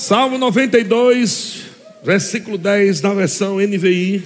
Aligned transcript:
Salmo 0.00 0.38
92, 0.38 1.66
versículo 2.02 2.56
10, 2.56 3.02
na 3.02 3.12
versão 3.12 3.58
NVI. 3.58 4.24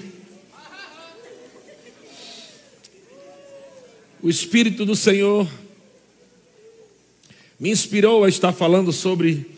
O 4.22 4.30
Espírito 4.30 4.86
do 4.86 4.94
Senhor 4.94 5.48
me 7.58 7.70
inspirou 7.70 8.22
a 8.22 8.28
estar 8.28 8.52
falando 8.52 8.92
sobre 8.92 9.50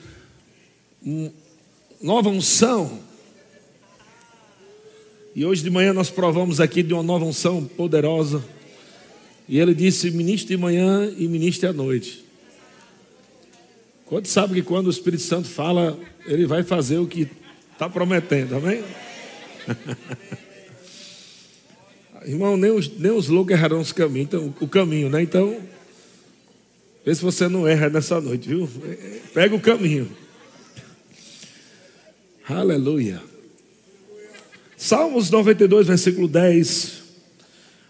nova 2.00 2.30
unção. 2.30 2.98
E 5.34 5.44
hoje 5.44 5.62
de 5.62 5.68
manhã 5.68 5.92
nós 5.92 6.08
provamos 6.08 6.60
aqui 6.60 6.82
de 6.82 6.94
uma 6.94 7.02
nova 7.02 7.26
unção 7.26 7.62
poderosa. 7.62 8.42
E 9.46 9.58
ele 9.58 9.74
disse: 9.74 10.10
ministre 10.10 10.56
de 10.56 10.62
manhã 10.62 11.12
e 11.14 11.28
ministre 11.28 11.68
à 11.68 11.74
noite. 11.74 12.25
Quanto 14.06 14.28
sabe 14.28 14.54
que 14.54 14.62
quando 14.62 14.86
o 14.86 14.90
Espírito 14.90 15.24
Santo 15.24 15.48
fala, 15.48 15.98
ele 16.26 16.46
vai 16.46 16.62
fazer 16.62 16.98
o 16.98 17.08
que 17.08 17.28
está 17.72 17.90
prometendo, 17.90 18.54
amém? 18.54 18.84
Irmão, 22.24 22.56
nem 22.56 22.70
os, 22.70 22.88
nem 22.98 23.10
os 23.10 23.28
loucos 23.28 23.52
errarão 23.52 23.80
os 23.80 23.92
caminhos, 23.92 24.28
então, 24.28 24.54
o 24.60 24.68
caminho, 24.68 25.10
né? 25.10 25.22
Então, 25.22 25.60
vê 27.04 27.14
se 27.14 27.20
você 27.20 27.48
não 27.48 27.66
erra 27.66 27.88
nessa 27.88 28.20
noite, 28.20 28.48
viu? 28.48 28.70
Pega 29.34 29.56
o 29.56 29.60
caminho. 29.60 30.08
Aleluia. 32.48 33.20
Salmos 34.76 35.30
92, 35.30 35.88
versículo 35.88 36.28
10. 36.28 37.02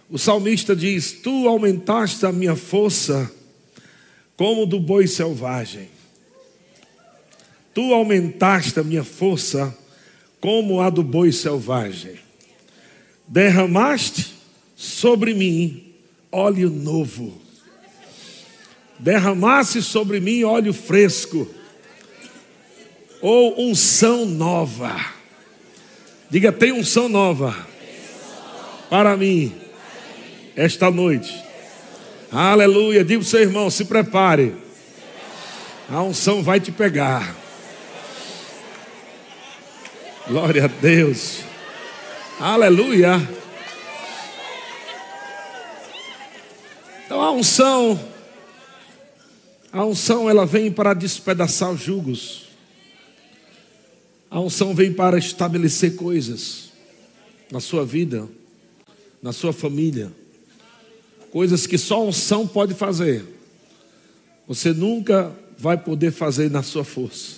O 0.09 0.19
salmista 0.19 0.75
diz: 0.75 1.13
Tu 1.13 1.47
aumentaste 1.47 2.25
a 2.25 2.33
minha 2.33 2.57
força 2.57 3.31
como 4.35 4.65
do 4.65 4.81
boi 4.81 5.07
selvagem. 5.07 5.95
Tu 7.77 7.93
aumentaste 7.93 8.81
a 8.81 8.83
minha 8.83 9.05
força 9.05 9.77
como 10.41 10.81
a 10.81 10.89
do 10.89 11.03
boi 11.03 11.31
selvagem. 11.31 12.15
Derramaste 13.29 14.35
sobre 14.75 15.35
mim 15.35 15.93
óleo 16.33 16.71
novo. 16.71 17.39
Derramaste 18.99 19.83
sobre 19.83 20.21
mim 20.21 20.43
óleo 20.43 20.73
fresco. 20.73 21.47
Ou 23.21 23.69
unção 23.69 24.25
nova. 24.25 24.99
Diga, 26.31 26.51
tem 26.51 26.73
unção 26.73 27.11
nova. 27.11 27.55
Para 28.89 29.19
mim. 29.19 29.53
Esta 30.57 30.91
noite. 30.91 31.45
Aleluia. 32.33 33.05
Diga 33.05 33.21
para 33.21 33.27
o 33.27 33.29
seu 33.29 33.41
irmão: 33.43 33.69
se 33.69 33.85
prepare. 33.85 34.55
A 35.91 36.03
unção 36.03 36.43
vai 36.43 36.59
te 36.59 36.73
pegar. 36.73 37.45
Glória 40.29 40.65
a 40.65 40.67
Deus. 40.67 41.45
Aleluia. 42.41 43.17
Então 47.05 47.23
a 47.23 47.31
unção, 47.31 47.97
a 49.73 49.85
unção 49.85 50.29
ela 50.29 50.45
vem 50.45 50.73
para 50.73 50.95
despedaçar 50.95 51.71
os 51.71 51.81
jugos. 51.81 52.49
A 54.29 54.41
unção 54.41 54.75
vem 54.75 54.93
para 54.93 55.17
estabelecer 55.17 55.95
coisas 55.95 56.73
na 57.49 57.61
sua 57.61 57.87
vida, 57.87 58.29
na 59.23 59.33
sua 59.33 59.53
família. 59.53 60.11
Coisas 61.31 61.69
que 61.69 61.79
só 61.79 61.99
a 61.99 62.05
unção 62.05 62.49
pode 62.49 62.75
fazer. 62.75 63.25
Você 64.49 64.73
nunca 64.73 65.33
vai 65.57 65.79
poder 65.79 66.11
fazer 66.11 66.51
na 66.51 66.65
sua 66.65 66.83
força. 66.83 67.37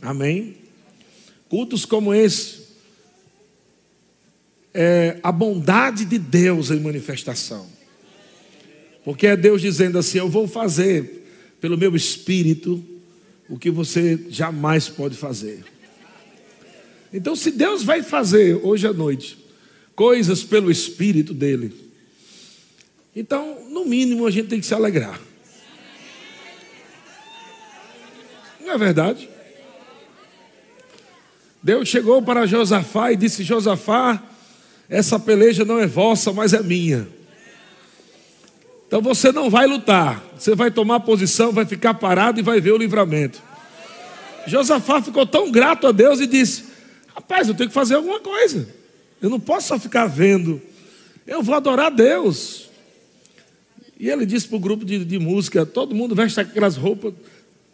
Amém? 0.00 0.59
Cultos 1.50 1.84
como 1.84 2.14
esse, 2.14 2.60
é 4.72 5.18
a 5.20 5.32
bondade 5.32 6.04
de 6.04 6.16
Deus 6.16 6.70
em 6.70 6.78
manifestação. 6.78 7.66
Porque 9.04 9.26
é 9.26 9.36
Deus 9.36 9.60
dizendo 9.60 9.98
assim: 9.98 10.18
Eu 10.18 10.28
vou 10.28 10.46
fazer 10.46 11.26
pelo 11.60 11.76
meu 11.76 11.96
espírito 11.96 12.82
o 13.48 13.58
que 13.58 13.68
você 13.68 14.26
jamais 14.30 14.88
pode 14.88 15.16
fazer. 15.16 15.64
Então, 17.12 17.34
se 17.34 17.50
Deus 17.50 17.82
vai 17.82 18.00
fazer 18.00 18.54
hoje 18.62 18.86
à 18.86 18.92
noite 18.92 19.36
coisas 19.96 20.44
pelo 20.44 20.70
espírito 20.70 21.34
dele, 21.34 21.74
então, 23.14 23.68
no 23.68 23.84
mínimo, 23.84 24.24
a 24.24 24.30
gente 24.30 24.46
tem 24.46 24.60
que 24.60 24.66
se 24.66 24.72
alegrar. 24.72 25.20
Não 28.60 28.70
é 28.70 28.78
verdade? 28.78 29.28
Deus 31.62 31.88
chegou 31.88 32.22
para 32.22 32.46
Josafá 32.46 33.12
e 33.12 33.16
disse: 33.16 33.42
Josafá, 33.42 34.22
essa 34.88 35.18
peleja 35.18 35.64
não 35.64 35.78
é 35.78 35.86
vossa, 35.86 36.32
mas 36.32 36.52
é 36.52 36.62
minha. 36.62 37.06
Então 38.86 39.00
você 39.00 39.30
não 39.30 39.48
vai 39.48 39.66
lutar, 39.66 40.22
você 40.36 40.54
vai 40.54 40.70
tomar 40.70 41.00
posição, 41.00 41.52
vai 41.52 41.64
ficar 41.64 41.94
parado 41.94 42.40
e 42.40 42.42
vai 42.42 42.60
ver 42.60 42.72
o 42.72 42.76
livramento. 42.76 43.40
Josafá 44.46 45.00
ficou 45.00 45.24
tão 45.26 45.50
grato 45.50 45.86
a 45.86 45.92
Deus 45.92 46.18
e 46.20 46.26
disse: 46.26 46.64
Rapaz, 47.14 47.48
eu 47.48 47.54
tenho 47.54 47.68
que 47.68 47.74
fazer 47.74 47.94
alguma 47.94 48.20
coisa. 48.20 48.66
Eu 49.20 49.28
não 49.28 49.38
posso 49.38 49.68
só 49.68 49.78
ficar 49.78 50.06
vendo. 50.06 50.60
Eu 51.26 51.42
vou 51.42 51.54
adorar 51.54 51.90
Deus. 51.90 52.68
E 53.98 54.08
ele 54.08 54.24
disse 54.24 54.48
para 54.48 54.56
o 54.56 54.60
grupo 54.60 54.84
de, 54.84 55.04
de 55.04 55.18
música: 55.18 55.66
todo 55.66 55.94
mundo 55.94 56.14
veste 56.14 56.40
aquelas 56.40 56.76
roupas 56.76 57.12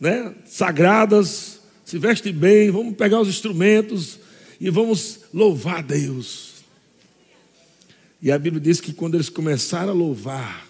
né, 0.00 0.34
sagradas, 0.44 1.60
se 1.86 1.98
veste 1.98 2.32
bem, 2.32 2.69
vamos 2.69 2.97
pegar 2.97 3.20
os 3.20 3.28
instrumentos 3.28 4.19
e 4.60 4.69
vamos 4.70 5.20
louvar 5.32 5.84
Deus. 5.84 6.54
E 8.20 8.32
a 8.32 8.36
Bíblia 8.36 8.60
diz 8.60 8.80
que 8.80 8.92
quando 8.92 9.14
eles 9.14 9.28
começaram 9.28 9.91
a 9.91 9.94
louvar 9.94 10.66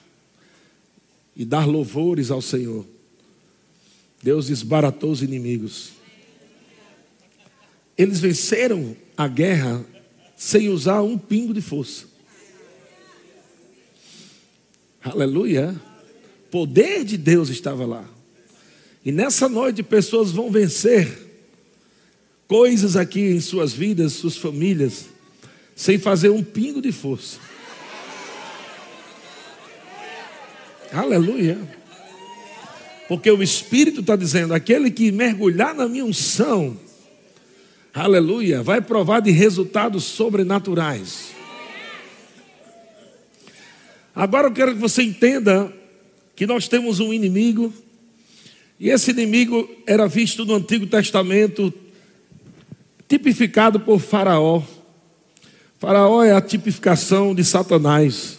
e 1.34 1.42
dar 1.42 1.66
louvores 1.66 2.30
ao 2.30 2.42
Senhor, 2.42 2.86
Deus 4.22 4.48
desbaratou 4.48 5.10
os 5.10 5.22
inimigos. 5.22 5.92
Eles 7.96 8.20
venceram 8.20 8.94
a 9.16 9.26
guerra 9.26 9.86
sem 10.36 10.68
usar 10.68 11.00
um 11.00 11.16
pingo 11.16 11.54
de 11.54 11.62
força. 11.62 12.04
Aleluia. 15.02 15.80
Poder 16.50 17.06
de 17.06 17.16
Deus 17.16 17.48
estava 17.48 17.86
lá. 17.86 18.15
E 19.06 19.12
nessa 19.12 19.48
noite 19.48 19.84
pessoas 19.84 20.32
vão 20.32 20.50
vencer 20.50 21.08
coisas 22.48 22.96
aqui 22.96 23.20
em 23.20 23.40
suas 23.40 23.72
vidas, 23.72 24.14
suas 24.14 24.36
famílias, 24.36 25.06
sem 25.76 25.96
fazer 25.96 26.30
um 26.30 26.42
pingo 26.42 26.82
de 26.82 26.90
força. 26.90 27.38
Aleluia. 30.92 31.56
Porque 33.06 33.30
o 33.30 33.44
Espírito 33.44 34.00
está 34.00 34.16
dizendo: 34.16 34.52
aquele 34.52 34.90
que 34.90 35.12
mergulhar 35.12 35.72
na 35.72 35.86
minha 35.86 36.04
unção, 36.04 36.76
aleluia, 37.94 38.60
vai 38.60 38.80
provar 38.80 39.20
de 39.20 39.30
resultados 39.30 40.02
sobrenaturais. 40.02 41.28
Agora 44.12 44.48
eu 44.48 44.52
quero 44.52 44.74
que 44.74 44.80
você 44.80 45.04
entenda 45.04 45.72
que 46.34 46.44
nós 46.44 46.66
temos 46.66 46.98
um 46.98 47.12
inimigo 47.12 47.72
e 48.78 48.90
esse 48.90 49.10
inimigo 49.10 49.68
era 49.86 50.06
visto 50.06 50.44
no 50.44 50.54
Antigo 50.54 50.86
Testamento, 50.86 51.72
tipificado 53.08 53.80
por 53.80 53.98
Faraó. 53.98 54.62
Faraó 55.78 56.22
é 56.22 56.32
a 56.32 56.40
tipificação 56.40 57.34
de 57.34 57.44
Satanás. 57.44 58.38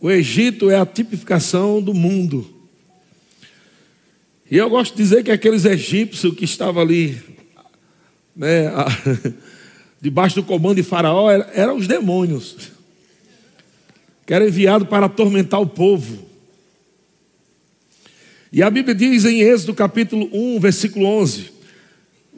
O 0.00 0.10
Egito 0.10 0.70
é 0.70 0.78
a 0.78 0.86
tipificação 0.86 1.82
do 1.82 1.94
mundo. 1.94 2.48
E 4.50 4.56
eu 4.56 4.68
gosto 4.68 4.94
de 4.94 5.02
dizer 5.02 5.24
que 5.24 5.30
aqueles 5.30 5.64
egípcios 5.64 6.34
que 6.34 6.44
estavam 6.44 6.82
ali, 6.82 7.20
né, 8.36 8.68
a, 8.68 8.86
debaixo 10.00 10.36
do 10.36 10.42
comando 10.42 10.76
de 10.76 10.82
Faraó, 10.82 11.30
eram, 11.30 11.76
os 11.76 11.86
demônios, 11.86 12.56
que 14.26 14.34
eram 14.34 14.46
enviados 14.46 14.88
para 14.88 15.06
atormentar 15.06 15.60
o 15.60 15.66
povo. 15.66 16.33
E 18.54 18.62
a 18.62 18.70
Bíblia 18.70 18.94
diz 18.94 19.24
em 19.24 19.40
Êxodo 19.40 19.74
capítulo 19.74 20.30
1, 20.32 20.60
versículo 20.60 21.06
11: 21.06 21.50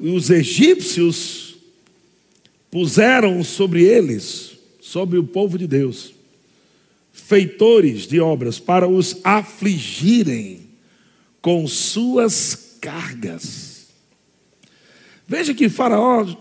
Os 0.00 0.30
egípcios 0.30 1.56
puseram 2.70 3.44
sobre 3.44 3.84
eles, 3.84 4.52
sobre 4.80 5.18
o 5.18 5.24
povo 5.24 5.58
de 5.58 5.66
Deus, 5.66 6.14
feitores 7.12 8.06
de 8.06 8.18
obras 8.18 8.58
para 8.58 8.88
os 8.88 9.18
afligirem 9.22 10.60
com 11.42 11.66
suas 11.66 12.78
cargas. 12.80 13.88
Veja 15.28 15.52
que 15.52 15.68
Faraó 15.68 16.34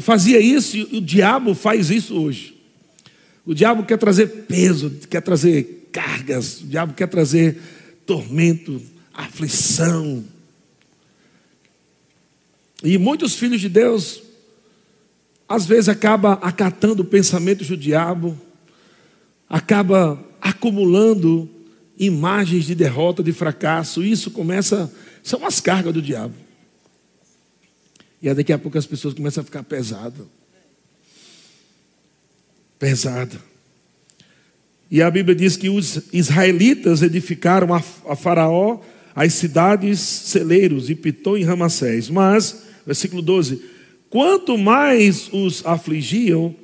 fazia 0.00 0.38
isso 0.38 0.76
e 0.76 0.98
o 0.98 1.00
diabo 1.00 1.56
faz 1.56 1.90
isso 1.90 2.14
hoje. 2.14 2.56
O 3.44 3.52
diabo 3.52 3.82
quer 3.82 3.98
trazer 3.98 4.28
peso, 4.46 4.92
quer 5.10 5.22
trazer 5.22 5.88
cargas, 5.90 6.60
o 6.60 6.66
diabo 6.66 6.94
quer 6.94 7.08
trazer 7.08 7.58
tormento, 8.08 8.80
aflição. 9.12 10.24
E 12.82 12.96
muitos 12.96 13.34
filhos 13.34 13.60
de 13.60 13.68
Deus, 13.68 14.22
às 15.46 15.66
vezes, 15.66 15.90
acaba 15.90 16.32
acatando 16.34 17.04
pensamentos 17.04 17.68
do 17.68 17.76
diabo, 17.76 18.40
acaba 19.46 20.18
acumulando 20.40 21.50
imagens 21.98 22.64
de 22.64 22.74
derrota, 22.74 23.22
de 23.22 23.32
fracasso. 23.34 24.02
Isso 24.02 24.30
começa, 24.30 24.90
são 25.22 25.44
as 25.44 25.60
cargas 25.60 25.92
do 25.92 26.00
diabo. 26.00 26.34
E 28.22 28.28
aí 28.28 28.34
daqui 28.34 28.54
a 28.54 28.58
pouco 28.58 28.78
as 28.78 28.86
pessoas 28.86 29.12
começam 29.12 29.42
a 29.42 29.44
ficar 29.44 29.62
pesadas. 29.64 30.26
Pesada. 32.78 33.47
E 34.90 35.02
a 35.02 35.10
Bíblia 35.10 35.34
diz 35.34 35.56
que 35.56 35.68
os 35.68 36.00
israelitas 36.12 37.02
edificaram 37.02 37.74
a, 37.74 37.80
Faraó 38.16 38.80
as 39.14 39.34
cidades 39.34 39.98
celeiros, 39.98 40.88
e 40.88 40.94
Pitom 40.94 41.36
e 41.36 41.42
Ramassés. 41.42 42.08
Mas, 42.08 42.62
versículo 42.86 43.20
12: 43.20 43.60
quanto 44.08 44.56
mais 44.56 45.28
os 45.32 45.64
afligiam, 45.66 46.54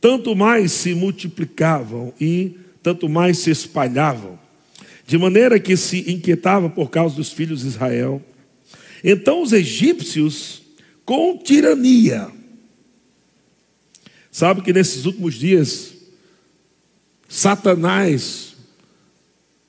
tanto 0.00 0.36
mais 0.36 0.70
se 0.72 0.94
multiplicavam 0.94 2.12
e 2.20 2.56
tanto 2.82 3.08
mais 3.08 3.38
se 3.38 3.50
espalhavam, 3.50 4.38
de 5.06 5.16
maneira 5.16 5.58
que 5.58 5.76
se 5.76 6.10
inquietava 6.12 6.68
por 6.68 6.90
causa 6.90 7.16
dos 7.16 7.32
filhos 7.32 7.62
de 7.62 7.68
Israel. 7.68 8.22
Então 9.02 9.42
os 9.42 9.52
egípcios, 9.52 10.62
com 11.04 11.38
tirania, 11.38 12.28
sabe 14.30 14.62
que 14.62 14.72
nesses 14.72 15.06
últimos 15.06 15.34
dias, 15.34 15.93
Satanás 17.34 18.54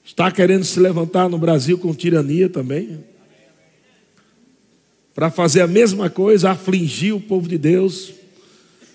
está 0.05 0.31
querendo 0.31 0.63
se 0.63 0.79
levantar 0.79 1.27
no 1.27 1.39
Brasil 1.39 1.79
com 1.79 1.95
tirania 1.95 2.47
também. 2.47 3.03
Para 5.15 5.31
fazer 5.31 5.61
a 5.61 5.67
mesma 5.67 6.07
coisa, 6.07 6.51
afligir 6.51 7.15
o 7.15 7.19
povo 7.19 7.49
de 7.49 7.57
Deus, 7.57 8.13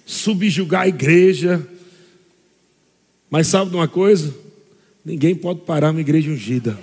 subjugar 0.07 0.83
a 0.83 0.89
igreja. 0.89 1.67
Mas 3.29 3.49
sabe 3.49 3.71
de 3.71 3.77
uma 3.77 3.89
coisa? 3.89 4.33
Ninguém 5.05 5.35
pode 5.35 5.63
parar 5.63 5.91
uma 5.91 6.01
igreja 6.01 6.31
ungida. 6.31 6.79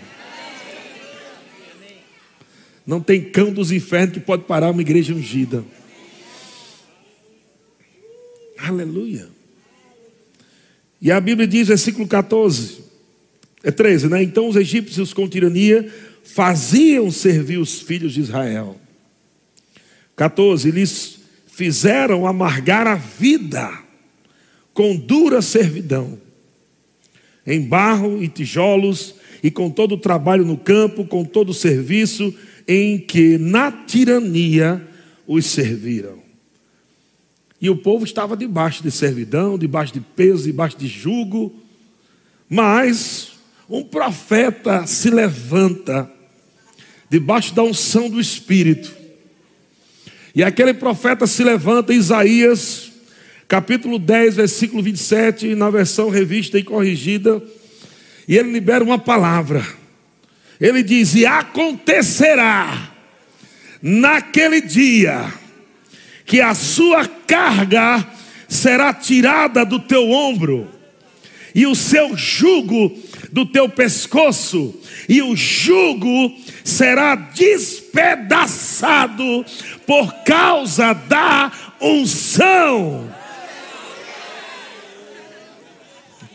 Não 2.85 2.99
tem 2.99 3.23
cão 3.23 3.53
dos 3.53 3.71
infernos 3.71 4.15
que 4.15 4.19
pode 4.19 4.43
parar 4.43 4.71
uma 4.71 4.81
igreja 4.81 5.13
ungida. 5.13 5.63
Aleluia. 8.57 9.36
E 11.01 11.11
a 11.11 11.19
Bíblia 11.19 11.47
diz, 11.47 11.67
versículo 11.67 12.07
14, 12.07 12.79
é 13.63 13.71
13, 13.71 14.07
né? 14.09 14.23
Então 14.23 14.47
os 14.47 14.55
egípcios 14.55 15.13
com 15.13 15.27
tirania 15.27 15.91
faziam 16.23 17.09
servir 17.11 17.57
os 17.57 17.79
filhos 17.79 18.13
de 18.13 18.21
Israel. 18.21 18.77
14, 20.15 20.71
lhes 20.71 21.19
fizeram 21.47 22.27
amargar 22.27 22.87
a 22.87 22.95
vida 22.95 23.71
com 24.73 24.95
dura 24.95 25.41
servidão, 25.41 26.19
em 27.45 27.61
barro 27.61 28.21
e 28.21 28.27
tijolos, 28.27 29.15
e 29.41 29.51
com 29.51 29.69
todo 29.69 29.95
o 29.95 29.97
trabalho 29.99 30.45
no 30.45 30.57
campo, 30.57 31.05
com 31.05 31.23
todo 31.23 31.49
o 31.49 31.53
serviço 31.53 32.33
em 32.67 32.97
que 32.97 33.37
na 33.37 33.71
tirania 33.71 34.85
os 35.25 35.45
serviram. 35.45 36.26
E 37.59 37.69
o 37.69 37.75
povo 37.75 38.05
estava 38.05 38.37
debaixo 38.37 38.83
de 38.83 38.91
servidão, 38.91 39.57
debaixo 39.57 39.93
de 39.93 39.99
peso, 39.99 40.43
debaixo 40.43 40.77
de 40.77 40.87
jugo. 40.87 41.55
Mas 42.49 43.31
um 43.69 43.83
profeta 43.83 44.85
se 44.85 45.09
levanta 45.09 46.09
debaixo 47.09 47.53
da 47.53 47.63
unção 47.63 48.09
do 48.09 48.19
Espírito. 48.19 48.95
E 50.35 50.43
aquele 50.43 50.73
profeta 50.73 51.25
se 51.25 51.43
levanta, 51.43 51.93
Isaías, 51.93 52.91
capítulo 53.47 53.97
10, 53.97 54.35
versículo 54.35 54.83
27, 54.83 55.55
na 55.55 55.69
versão 55.71 56.09
revista 56.09 56.59
e 56.59 56.63
corrigida. 56.63 57.41
E 58.27 58.37
ele 58.37 58.51
libera 58.51 58.83
uma 58.83 58.99
palavra. 58.99 59.65
Ele 60.61 60.83
diz: 60.83 61.15
E 61.15 61.25
acontecerá 61.25 62.93
naquele 63.81 64.61
dia 64.61 65.33
que 66.27 66.39
a 66.41 66.53
sua 66.53 67.07
carga 67.07 68.05
será 68.49 68.93
tirada 68.93 69.65
do 69.65 69.79
teu 69.79 70.11
ombro, 70.11 70.69
e 71.55 71.65
o 71.65 71.73
seu 71.73 72.17
jugo 72.17 72.93
do 73.31 73.45
teu 73.45 73.69
pescoço, 73.69 74.77
e 75.07 75.21
o 75.21 75.37
jugo 75.37 76.35
será 76.65 77.15
despedaçado 77.15 79.45
por 79.87 80.13
causa 80.23 80.91
da 80.93 81.49
unção. 81.81 83.09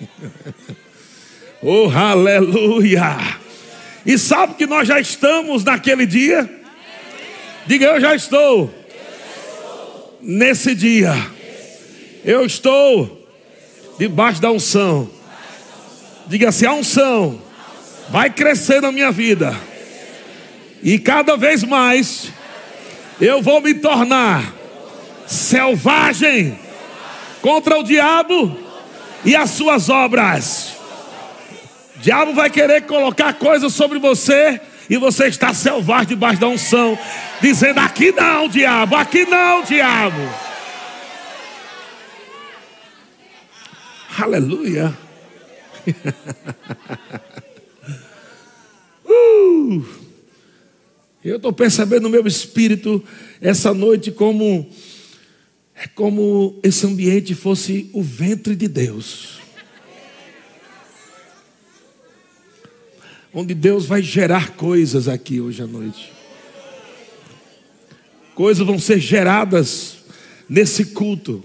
Oh, 1.65 1.89
aleluia! 1.89 3.39
E 4.05 4.19
sabe 4.19 4.55
que 4.55 4.67
nós 4.67 4.89
já 4.89 4.99
estamos 4.99 5.63
naquele 5.63 6.07
dia? 6.07 6.51
Diga, 7.69 7.87
eu 7.87 8.01
já 8.01 8.17
estou 8.17 8.82
nesse 10.23 10.75
dia, 10.75 11.13
eu 12.25 12.47
estou 12.47 13.29
debaixo 13.99 14.41
da 14.41 14.51
unção. 14.51 15.11
Diga 16.27 16.49
assim: 16.49 16.67
a 16.67 16.73
unção 16.73 17.41
vai 18.09 18.31
crescer 18.31 18.81
na 18.81 18.93
minha 18.93 19.11
vida, 19.11 19.55
e 20.83 20.99
cada 20.99 21.37
vez 21.37 21.65
mais 21.65 22.29
eu 23.21 23.43
vou 23.43 23.61
me 23.61 23.75
tornar 23.75 24.55
selvagem 25.27 26.59
contra 27.41 27.79
o 27.79 27.83
diabo 27.83 28.57
e 29.25 29.35
as 29.35 29.51
suas 29.51 29.89
obras. 29.89 30.73
O 31.97 32.01
diabo 32.01 32.33
vai 32.33 32.51
querer 32.51 32.83
colocar 32.83 33.35
coisas 33.35 33.73
sobre 33.73 33.99
você 33.99 34.61
e 34.93 34.99
você 34.99 35.27
está 35.29 35.55
selvagem 35.55 36.09
debaixo 36.09 36.39
da 36.39 36.49
unção, 36.49 36.99
dizendo: 37.41 37.79
aqui 37.79 38.13
não, 38.13 38.47
diabo, 38.47 38.95
aqui 38.95 39.25
não, 39.25 39.65
diabo. 39.65 40.21
Aleluia. 44.19 44.95
uh, 49.07 49.83
eu 51.25 51.37
estou 51.37 51.55
percebendo 51.55 52.03
no 52.03 52.11
meu 52.11 52.27
espírito 52.27 53.03
essa 53.41 53.73
noite 53.73 54.13
como 54.13 54.69
é 55.75 55.89
como 55.89 56.61
esse 56.63 56.85
ambiente 56.87 57.35
fosse 57.35 57.89
o 57.95 58.03
ventre 58.03 58.55
de 58.55 58.69
Deus. 58.69 59.42
Onde 63.35 63.55
Deus 63.55 63.87
vai 63.87 64.03
gerar 64.03 64.51
coisas 64.51 65.09
aqui 65.09 65.41
hoje 65.41 65.63
à 65.63 65.67
noite. 65.67 66.13
Coisas 68.35 68.67
vão 68.67 68.79
ser 68.79 68.99
geradas 68.99 69.99
nesse 70.49 70.87
culto. 70.87 71.43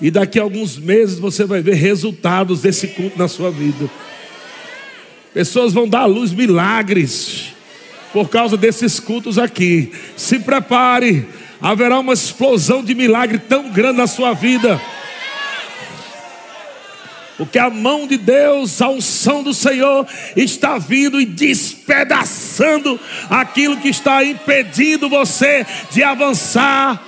E 0.00 0.10
daqui 0.10 0.38
a 0.38 0.42
alguns 0.42 0.78
meses 0.78 1.18
você 1.18 1.44
vai 1.44 1.60
ver 1.60 1.74
resultados 1.74 2.60
desse 2.62 2.88
culto 2.88 3.18
na 3.18 3.28
sua 3.28 3.50
vida. 3.50 3.90
Pessoas 5.32 5.72
vão 5.72 5.88
dar 5.88 6.00
à 6.00 6.06
luz 6.06 6.32
milagres 6.32 7.52
por 8.12 8.28
causa 8.28 8.56
desses 8.56 8.98
cultos 8.98 9.38
aqui. 9.38 9.92
Se 10.16 10.38
prepare, 10.38 11.26
haverá 11.60 11.98
uma 11.98 12.14
explosão 12.14 12.82
de 12.82 12.94
milagre 12.94 13.38
tão 13.38 13.70
grande 13.70 13.98
na 13.98 14.06
sua 14.06 14.32
vida. 14.32 14.80
Porque 17.36 17.58
a 17.58 17.68
mão 17.68 18.06
de 18.06 18.16
Deus, 18.16 18.80
a 18.80 18.88
unção 18.88 19.42
do 19.42 19.52
Senhor 19.52 20.06
está 20.34 20.78
vindo 20.78 21.20
e 21.20 21.26
despedaçando 21.26 22.98
aquilo 23.28 23.76
que 23.76 23.88
está 23.88 24.24
impedindo 24.24 25.08
você 25.08 25.66
de 25.90 26.02
avançar, 26.02 27.02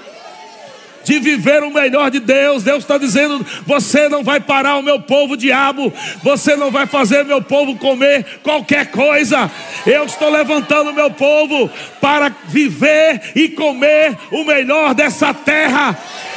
de 1.02 1.18
viver 1.18 1.62
o 1.62 1.72
melhor 1.72 2.10
de 2.10 2.20
Deus. 2.20 2.62
Deus 2.62 2.84
está 2.84 2.98
dizendo: 2.98 3.44
você 3.64 4.06
não 4.10 4.22
vai 4.22 4.38
parar 4.38 4.76
o 4.76 4.82
meu 4.82 5.00
povo, 5.00 5.34
diabo, 5.34 5.90
você 6.22 6.54
não 6.56 6.70
vai 6.70 6.86
fazer 6.86 7.24
meu 7.24 7.40
povo 7.40 7.76
comer 7.76 8.40
qualquer 8.42 8.90
coisa. 8.90 9.50
Eu 9.86 10.04
estou 10.04 10.28
levantando 10.28 10.90
o 10.90 10.94
meu 10.94 11.10
povo 11.10 11.70
para 12.02 12.30
viver 12.48 13.32
e 13.34 13.48
comer 13.48 14.14
o 14.30 14.44
melhor 14.44 14.94
dessa 14.94 15.32
terra. 15.32 15.96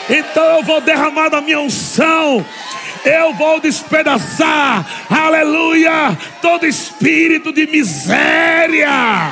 Então 0.09 0.57
eu 0.57 0.63
vou 0.63 0.79
derramar 0.79 1.27
da 1.27 1.41
minha 1.41 1.59
unção 1.59 2.45
eu 3.05 3.33
vou 3.33 3.59
despedaçar, 3.59 4.85
aleluia, 5.09 6.17
todo 6.41 6.65
espírito 6.65 7.51
de 7.51 7.67
miséria. 7.67 9.31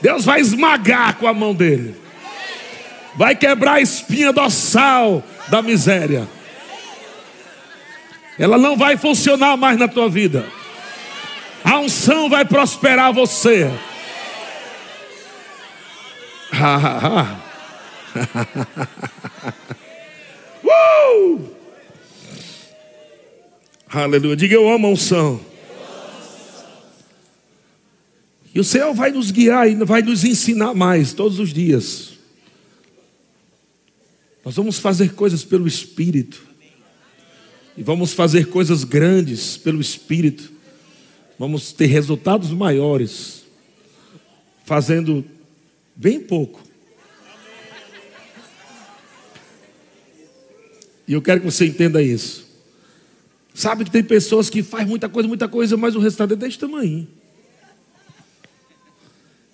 Deus 0.00 0.24
vai 0.24 0.40
esmagar 0.40 1.16
com 1.16 1.26
a 1.26 1.34
mão 1.34 1.54
dele, 1.54 1.94
vai 3.14 3.36
quebrar 3.36 3.74
a 3.74 3.80
espinha 3.80 4.32
dorsal 4.32 5.22
da 5.48 5.60
miséria. 5.60 6.26
Ela 8.38 8.56
não 8.56 8.76
vai 8.76 8.96
funcionar 8.96 9.56
mais 9.58 9.78
na 9.78 9.86
tua 9.86 10.08
vida. 10.08 10.46
A 11.62 11.78
unção 11.78 12.30
vai 12.30 12.44
prosperar 12.44 13.12
você. 13.12 13.70
uh! 20.70 21.50
Aleluia. 23.88 24.36
Diga 24.36 24.54
eu 24.54 24.70
amo 24.70 24.86
a 24.86 24.90
unção. 24.90 25.40
E 28.54 28.58
o 28.58 28.64
Senhor 28.64 28.92
vai 28.94 29.10
nos 29.10 29.30
guiar 29.30 29.68
e 29.70 29.74
vai 29.84 30.02
nos 30.02 30.24
ensinar 30.24 30.74
mais 30.74 31.12
todos 31.12 31.38
os 31.38 31.52
dias. 31.52 32.18
Nós 34.44 34.56
vamos 34.56 34.78
fazer 34.78 35.14
coisas 35.14 35.44
pelo 35.44 35.66
Espírito. 35.66 36.48
E 37.76 37.82
vamos 37.82 38.12
fazer 38.12 38.48
coisas 38.48 38.84
grandes 38.84 39.56
pelo 39.56 39.80
Espírito. 39.80 40.52
Vamos 41.38 41.72
ter 41.72 41.86
resultados 41.86 42.50
maiores. 42.50 43.44
Fazendo 44.64 45.24
bem 45.94 46.20
pouco. 46.20 46.69
E 51.10 51.12
eu 51.12 51.20
quero 51.20 51.40
que 51.40 51.46
você 51.46 51.66
entenda 51.66 52.00
isso. 52.00 52.46
Sabe 53.52 53.84
que 53.84 53.90
tem 53.90 54.00
pessoas 54.00 54.48
que 54.48 54.62
fazem 54.62 54.86
muita 54.86 55.08
coisa, 55.08 55.26
muita 55.26 55.48
coisa, 55.48 55.76
mas 55.76 55.96
o 55.96 55.98
resultado 55.98 56.34
é 56.34 56.36
desse 56.36 56.56
tamanho. 56.56 57.08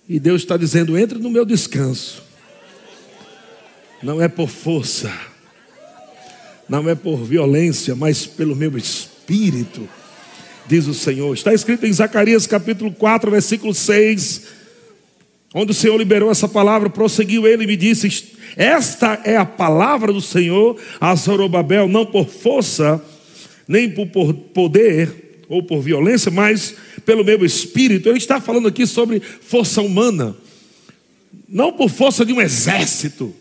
E 0.06 0.20
Deus 0.20 0.42
está 0.42 0.58
dizendo: 0.58 0.98
entre 0.98 1.18
no 1.18 1.30
meu 1.30 1.46
descanso. 1.46 2.22
Não 4.02 4.20
é 4.20 4.28
por 4.28 4.50
força, 4.50 5.10
não 6.68 6.90
é 6.90 6.94
por 6.94 7.24
violência, 7.24 7.96
mas 7.96 8.26
pelo 8.26 8.54
meu 8.54 8.76
espírito, 8.76 9.88
diz 10.66 10.86
o 10.86 10.92
Senhor. 10.92 11.32
Está 11.32 11.54
escrito 11.54 11.86
em 11.86 11.92
Zacarias 11.94 12.46
capítulo 12.46 12.92
4, 12.92 13.30
versículo 13.30 13.72
6, 13.72 14.42
onde 15.54 15.72
o 15.72 15.74
Senhor 15.74 15.96
liberou 15.96 16.30
essa 16.30 16.48
palavra, 16.48 16.90
prosseguiu 16.90 17.46
ele 17.46 17.64
e 17.64 17.66
me 17.66 17.76
disse: 17.76 18.32
Esta 18.56 19.20
é 19.24 19.36
a 19.36 19.44
palavra 19.44 20.12
do 20.12 20.20
Senhor 20.20 20.76
a 21.00 21.14
Zorobabel, 21.14 21.88
não 21.88 22.06
por 22.06 22.28
força, 22.28 23.02
nem 23.66 23.90
por 23.90 24.34
poder 24.34 25.44
ou 25.48 25.62
por 25.62 25.80
violência, 25.80 26.30
mas 26.30 26.74
pelo 27.04 27.24
meu 27.24 27.44
espírito. 27.44 28.08
Ele 28.08 28.18
está 28.18 28.40
falando 28.40 28.68
aqui 28.68 28.86
sobre 28.86 29.20
força 29.20 29.80
humana, 29.80 30.36
não 31.48 31.72
por 31.72 31.88
força 31.88 32.24
de 32.24 32.32
um 32.32 32.40
exército. 32.40 33.34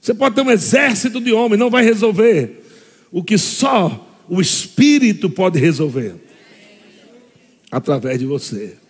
Você 0.00 0.12
pode 0.12 0.34
ter 0.34 0.42
um 0.42 0.50
exército 0.50 1.20
de 1.20 1.32
homens, 1.32 1.60
não 1.60 1.70
vai 1.70 1.84
resolver 1.84 2.64
o 3.12 3.22
que 3.22 3.38
só 3.38 4.08
o 4.28 4.40
espírito 4.40 5.30
pode 5.30 5.60
resolver 5.60 6.16
através 7.70 8.18
de 8.18 8.26
você. 8.26 8.81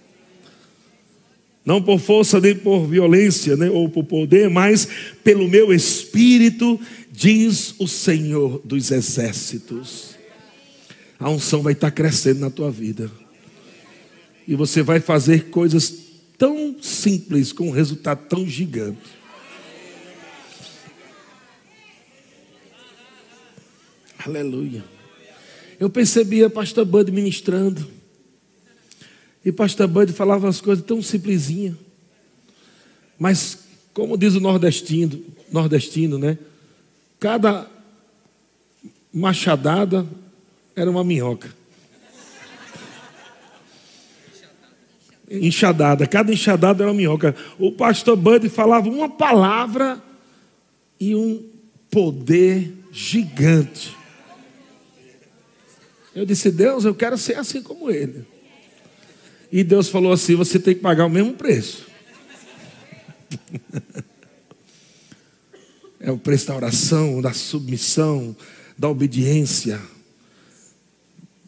Não 1.65 1.81
por 1.81 2.01
força 2.01 2.41
nem 2.41 2.57
por 2.57 2.87
violência, 2.87 3.57
nem, 3.57 3.69
ou 3.69 3.89
por 3.89 4.05
poder, 4.05 4.51
mas 4.51 4.89
pelo 5.23 5.49
meu 5.49 5.73
espírito, 5.73 6.81
diz 7.11 7.75
o 7.79 7.87
Senhor 7.87 8.61
dos 8.65 8.91
exércitos. 8.91 10.17
A 11.19 11.31
unção 11.31 11.63
vai 11.63 11.73
estar 11.73 11.91
crescendo 11.93 12.41
na 12.41 12.51
tua 12.51 12.71
vida. 12.71 13.11
E 14.47 14.57
você 14.57 14.83
vai 14.83 14.99
fazer 14.99 15.51
coisas 15.51 15.95
tão 16.37 16.77
simples 16.83 17.53
com 17.53 17.69
um 17.69 17.71
resultado 17.71 18.27
tão 18.29 18.45
gigante. 18.45 19.23
Aleluia. 24.19 24.85
Eu 25.79 25.89
percebia 25.89 26.51
pastor 26.51 26.85
Bud 26.85 27.11
ministrando. 27.13 28.02
E 29.45 29.51
pastor 29.51 29.89
Bud 29.89 30.13
falava 30.13 30.49
as 30.49 30.61
coisas 30.61 30.85
tão 30.85 31.03
simplesinha. 31.03 31.77
Mas 33.19 33.59
como 33.93 34.17
diz 34.17 34.35
o 34.35 34.41
nordestino, 34.41 35.23
nordestino, 35.51 36.19
né? 36.19 36.39
Cada 37.21 37.69
machadada 39.13 40.07
era 40.75 40.91
uma 40.91 41.05
minhoca. 41.05 41.55
Enxadada, 45.31 46.07
cada 46.07 46.33
enxadada 46.33 46.83
era 46.83 46.91
uma 46.91 46.97
minhoca. 46.97 47.35
O 47.59 47.73
pastor 47.73 48.17
Bud 48.17 48.49
falava 48.49 48.89
uma 48.89 49.09
palavra 49.09 50.03
e 51.01 51.15
um 51.15 51.49
poder 51.91 52.73
gigante. 52.91 53.97
Eu 56.15 56.27
disse, 56.27 56.51
Deus, 56.51 56.85
eu 56.85 56.95
quero 56.95 57.17
ser 57.17 57.39
assim 57.39 57.63
como 57.63 57.91
ele. 57.91 58.27
E 59.53 59.63
Deus 59.63 59.91
falou 59.91 60.13
assim: 60.13 60.35
você 60.35 60.59
tem 60.59 60.75
que 60.75 60.81
pagar 60.81 61.05
o 61.05 61.11
mesmo 61.11 61.35
preço. 61.35 61.87
é 66.01 66.11
o 66.11 66.17
preço 66.19 66.49
da 66.49 66.57
oração, 66.57 67.21
da 67.21 67.35
submissão, 67.35 68.35
da 68.77 68.89
obediência, 68.89 69.79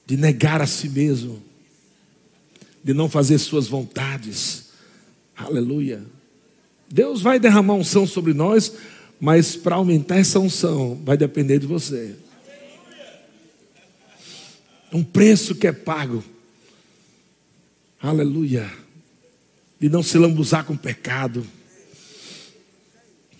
de 0.06 0.16
negar 0.16 0.60
a 0.60 0.66
si 0.66 0.88
mesmo, 0.88 1.42
de 2.82 2.92
não 2.92 3.08
fazer 3.08 3.38
suas 3.38 3.66
vontades. 3.66 4.66
Aleluia. 5.34 6.04
Deus 6.88 7.22
vai 7.22 7.40
derramar 7.40 7.74
unção 7.74 8.06
sobre 8.06 8.34
nós, 8.34 8.74
mas 9.18 9.56
para 9.56 9.76
aumentar 9.76 10.18
essa 10.18 10.38
unção 10.38 11.00
vai 11.04 11.16
depender 11.16 11.58
de 11.58 11.66
você 11.66 12.14
um 14.94 15.02
preço 15.02 15.56
que 15.56 15.66
é 15.66 15.72
pago. 15.72 16.22
Aleluia. 18.04 18.70
De 19.80 19.88
não 19.88 20.02
se 20.02 20.18
lambuzar 20.18 20.62
com 20.66 20.76
pecado. 20.76 21.46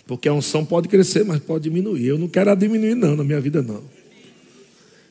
Porque 0.07 0.27
a 0.27 0.33
unção 0.33 0.65
pode 0.65 0.89
crescer, 0.89 1.23
mas 1.23 1.39
pode 1.39 1.65
diminuir. 1.65 2.07
Eu 2.07 2.19
não 2.19 2.29
quero 2.29 2.51
a 2.51 2.55
diminuir, 2.55 2.95
não, 2.95 3.15
na 3.15 3.23
minha 3.23 3.43
vida, 3.43 3.61
não. 3.61 3.85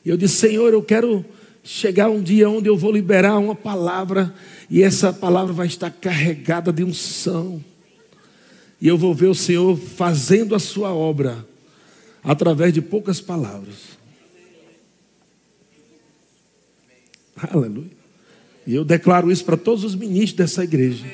E 0.04 0.08
eu 0.08 0.16
disse, 0.16 0.48
Senhor, 0.48 0.72
eu 0.72 0.82
quero 0.82 1.24
chegar 1.62 2.10
um 2.10 2.20
dia 2.20 2.50
onde 2.50 2.68
eu 2.68 2.76
vou 2.76 2.90
liberar 2.90 3.38
uma 3.38 3.54
palavra, 3.54 4.34
e 4.68 4.82
essa 4.82 5.12
palavra 5.12 5.52
vai 5.52 5.68
estar 5.68 5.88
carregada 5.88 6.72
de 6.72 6.82
unção. 6.82 7.64
E 8.80 8.88
eu 8.88 8.98
vou 8.98 9.14
ver 9.14 9.28
o 9.28 9.34
Senhor 9.36 9.76
fazendo 9.76 10.56
a 10.56 10.58
sua 10.58 10.92
obra 10.92 11.46
através 12.24 12.72
de 12.72 12.82
poucas 12.82 13.20
palavras. 13.20 13.96
Aleluia. 17.36 17.93
E 18.66 18.74
eu 18.74 18.84
declaro 18.84 19.30
isso 19.30 19.44
para 19.44 19.56
todos 19.56 19.84
os 19.84 19.94
ministros 19.94 20.36
dessa 20.36 20.64
igreja. 20.64 21.04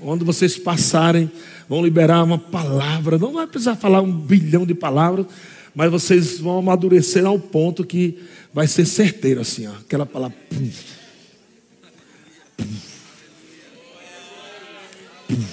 Onde 0.00 0.24
vocês 0.24 0.56
passarem, 0.58 1.30
vão 1.68 1.84
liberar 1.84 2.22
uma 2.22 2.38
palavra. 2.38 3.18
Não 3.18 3.32
vai 3.32 3.46
precisar 3.46 3.76
falar 3.76 4.00
um 4.00 4.12
bilhão 4.12 4.64
de 4.66 4.74
palavras, 4.74 5.26
mas 5.74 5.90
vocês 5.90 6.38
vão 6.38 6.58
amadurecer 6.58 7.24
ao 7.24 7.38
ponto 7.38 7.84
que 7.84 8.18
vai 8.52 8.66
ser 8.66 8.84
certeiro 8.84 9.40
assim, 9.40 9.66
ó, 9.66 9.72
aquela 9.72 10.06
palavra. 10.06 10.36
Pum, 10.48 10.70
pum, 12.56 12.66
pum. 15.28 15.44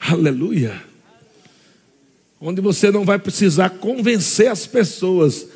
Aleluia 0.00 0.89
onde 2.40 2.60
você 2.60 2.90
não 2.90 3.04
vai 3.04 3.18
precisar 3.18 3.70
convencer 3.70 4.48
as 4.48 4.66
pessoas 4.66 5.46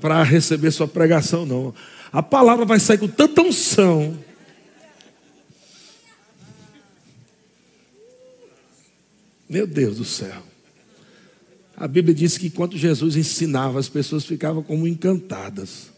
para 0.00 0.22
receber 0.22 0.70
sua 0.70 0.86
pregação, 0.86 1.46
não. 1.46 1.74
A 2.12 2.22
palavra 2.22 2.66
vai 2.66 2.78
sair 2.78 2.98
com 2.98 3.08
tanta 3.08 3.40
unção. 3.40 4.18
Meu 9.48 9.66
Deus 9.66 9.96
do 9.96 10.04
céu. 10.04 10.42
A 11.76 11.88
Bíblia 11.88 12.14
diz 12.14 12.36
que 12.36 12.46
enquanto 12.48 12.76
Jesus 12.76 13.16
ensinava, 13.16 13.78
as 13.78 13.88
pessoas 13.88 14.24
ficavam 14.24 14.62
como 14.62 14.86
encantadas. 14.86 15.90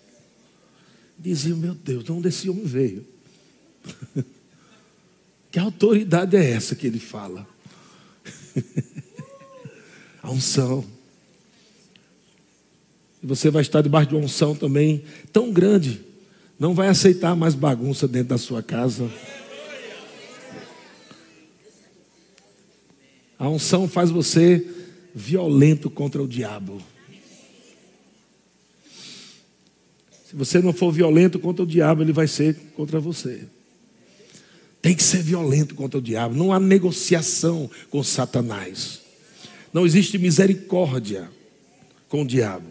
Diziam, 1.19 1.59
meu 1.59 1.75
Deus, 1.75 2.05
de 2.05 2.13
onde 2.13 2.29
esse 2.29 2.49
homem 2.49 2.65
veio? 2.65 3.05
que 5.51 5.59
autoridade 5.59 6.37
é 6.37 6.51
essa 6.51 6.75
que 6.75 6.87
ele 6.87 7.01
fala? 7.01 7.47
a 10.25 10.31
unção. 10.31 10.85
E 13.23 13.27
você 13.27 13.51
vai 13.51 13.63
estar 13.63 13.83
debaixo 13.83 14.09
de 14.09 14.15
uma 14.17 14.25
unção 14.25 14.55
também 14.55 15.05
tão 15.33 15.53
grande, 15.53 16.01
não 16.59 16.75
vai 16.75 16.89
aceitar 16.89 17.37
mais 17.37 17.55
bagunça 17.55 18.09
dentro 18.09 18.31
da 18.31 18.39
sua 18.39 18.63
casa. 18.63 19.11
A 23.39 23.49
unção 23.49 23.87
faz 23.87 24.11
você 24.11 24.67
violento 25.15 25.91
contra 25.91 26.23
o 26.23 26.29
diabo. 26.29 26.81
Se 30.25 30.35
você 30.35 30.61
não 30.61 30.73
for 30.73 30.91
violento 30.91 31.39
contra 31.39 31.63
o 31.63 31.67
diabo, 31.67 32.03
ele 32.03 32.13
vai 32.13 32.27
ser 32.27 32.57
contra 32.75 32.99
você. 32.99 33.43
Tem 34.81 34.95
que 34.95 35.03
ser 35.03 35.23
violento 35.23 35.75
contra 35.75 35.99
o 35.99 36.03
diabo. 36.03 36.35
Não 36.35 36.53
há 36.53 36.61
negociação 36.61 37.71
com 37.91 38.03
Satanás. 38.03 39.04
Não 39.75 39.85
existe 39.85 40.17
misericórdia 40.19 41.29
com 42.09 42.23
o 42.23 42.27
diabo. 42.27 42.71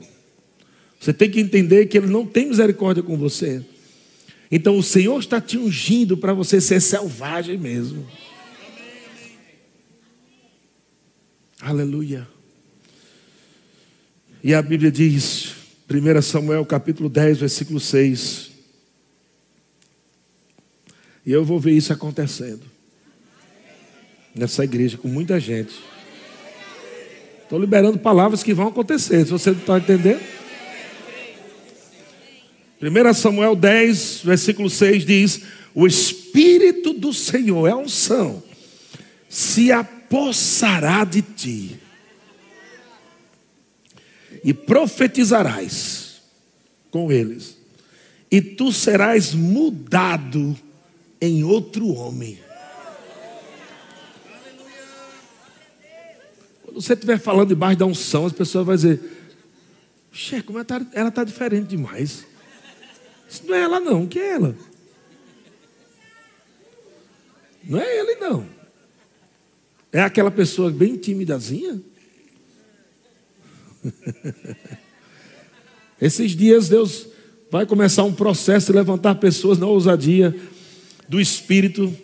Você 0.98 1.12
tem 1.12 1.30
que 1.30 1.42
entender 1.42 1.88
que 1.88 1.98
ele 1.98 2.08
não 2.08 2.26
tem 2.26 2.48
misericórdia 2.48 3.04
com 3.04 3.18
você. 3.18 3.62
Então 4.50 4.78
o 4.78 4.84
Senhor 4.84 5.20
está 5.20 5.42
te 5.42 5.58
ungindo 5.58 6.16
para 6.16 6.34
você 6.34 6.62
ser 6.62 6.80
selvagem 6.80 7.58
mesmo. 7.58 8.08
Aleluia. 11.60 12.26
E 14.42 14.54
a 14.54 14.62
Bíblia 14.62 14.92
diz, 14.92 15.56
1 15.90 16.22
Samuel 16.22 16.66
capítulo 16.66 17.10
10, 17.10 17.40
versículo 17.40 17.82
6. 17.82 18.52
E 21.26 21.32
eu 21.34 21.44
vou 21.44 21.60
ver 21.60 21.72
isso 21.72 21.92
acontecendo. 21.92 22.64
Nessa 24.34 24.64
igreja, 24.64 24.98
com 24.98 25.10
muita 25.10 25.38
gente. 25.38 25.93
Estou 27.54 27.62
liberando 27.62 28.00
palavras 28.00 28.42
que 28.42 28.52
vão 28.52 28.70
acontecer. 28.70 29.26
Se 29.26 29.32
você 29.32 29.52
não 29.52 29.60
está 29.60 29.78
entendendo. 29.78 30.20
1 32.82 33.14
Samuel 33.14 33.56
10, 33.56 34.22
versículo 34.24 34.72
6 34.72 35.06
diz: 35.06 35.42
O 35.76 35.86
Espírito 35.86 36.94
do 36.94 37.14
Senhor 37.14 37.68
é 37.68 37.72
a 37.72 37.78
unção, 37.78 38.42
se 39.30 39.72
apossará 39.72 41.06
de 41.06 41.22
ti 41.22 41.80
e 44.44 44.52
profetizarás 44.52 46.24
com 46.90 47.12
eles, 47.12 47.56
e 48.32 48.42
tu 48.42 48.72
serás 48.72 49.36
mudado 49.36 50.58
em 51.22 51.44
outro 51.44 51.88
homem. 51.90 52.40
Quando 56.74 56.82
você 56.82 56.94
estiver 56.94 57.20
falando 57.20 57.50
debaixo 57.50 57.78
da 57.78 57.86
unção, 57.86 58.26
as 58.26 58.34
pessoas 58.34 58.66
vão 58.66 58.76
dizer: 58.76 59.00
Xê, 60.12 60.42
como 60.42 60.58
ela 60.58 60.66
está 60.66 61.12
tá 61.12 61.24
diferente 61.24 61.68
demais. 61.68 62.26
Isso 63.30 63.44
não 63.46 63.54
é 63.54 63.62
ela, 63.62 63.80
não. 63.80 64.08
Que 64.08 64.18
é 64.18 64.32
ela? 64.32 64.56
Não 67.64 67.80
é 67.80 68.00
ele, 68.00 68.16
não. 68.16 68.50
É 69.92 70.02
aquela 70.02 70.32
pessoa 70.32 70.72
bem 70.72 70.98
timidazinha. 70.98 71.80
Esses 76.02 76.32
dias 76.32 76.70
Deus 76.70 77.06
vai 77.52 77.68
começar 77.68 78.04
um 78.04 78.16
processo 78.16 78.72
de 78.72 78.80
levantar 78.80 79.14
pessoas 79.16 79.60
na 79.60 79.68
ousadia 79.68 80.36
do 81.08 81.22
Espírito. 81.22 81.96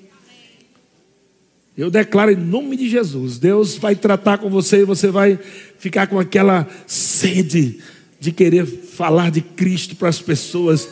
Eu 1.80 1.90
declaro 1.90 2.32
em 2.32 2.36
nome 2.36 2.76
de 2.76 2.90
Jesus, 2.90 3.40
Deus 3.40 3.78
vai 3.78 3.96
tratar 3.96 4.38
com 4.38 4.50
você 4.50 4.82
e 4.82 4.86
você 4.86 5.08
vai 5.08 5.40
ficar 5.78 6.08
com 6.08 6.20
aquela 6.20 6.68
sede 6.86 7.80
de 8.20 8.32
querer 8.32 8.66
falar 8.66 9.32
de 9.32 9.42
Cristo 9.42 9.96
para 9.96 10.10
as 10.10 10.20
pessoas. 10.20 10.90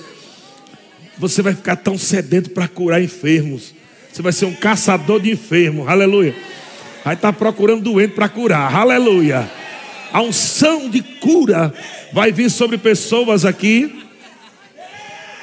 Você 1.17 1.41
vai 1.41 1.53
ficar 1.53 1.75
tão 1.75 1.98
sedento 1.98 2.51
para 2.51 2.67
curar 2.67 3.01
enfermos. 3.03 3.74
Você 4.12 4.22
vai 4.22 4.32
ser 4.32 4.46
um 4.46 4.56
caçador 4.56 5.20
de 5.20 5.32
enfermos. 5.32 5.88
Aleluia. 5.88 6.34
Vai 7.03 7.15
estar 7.15 7.34
procurando 7.34 7.84
doente 7.84 8.13
para 8.13 8.29
curar. 8.29 8.74
Aleluia 8.74 9.48
a 10.12 10.22
unção 10.22 10.89
de 10.89 11.01
cura 11.01 11.74
vai 12.13 12.32
vir 12.32 12.50
sobre 12.50 12.77
pessoas 12.77 13.46
aqui. 13.46 14.03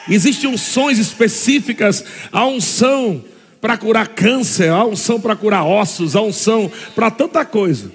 Existem 0.08 0.50
unções 0.50 0.98
específicas, 0.98 2.04
a 2.30 2.46
unção 2.46 3.24
para 3.64 3.78
curar 3.78 4.08
câncer, 4.08 4.68
a 4.68 4.84
unção 4.84 5.18
para 5.18 5.34
curar 5.34 5.64
ossos, 5.64 6.14
a 6.14 6.20
unção 6.20 6.70
para 6.94 7.10
tanta 7.10 7.46
coisa. 7.46 7.90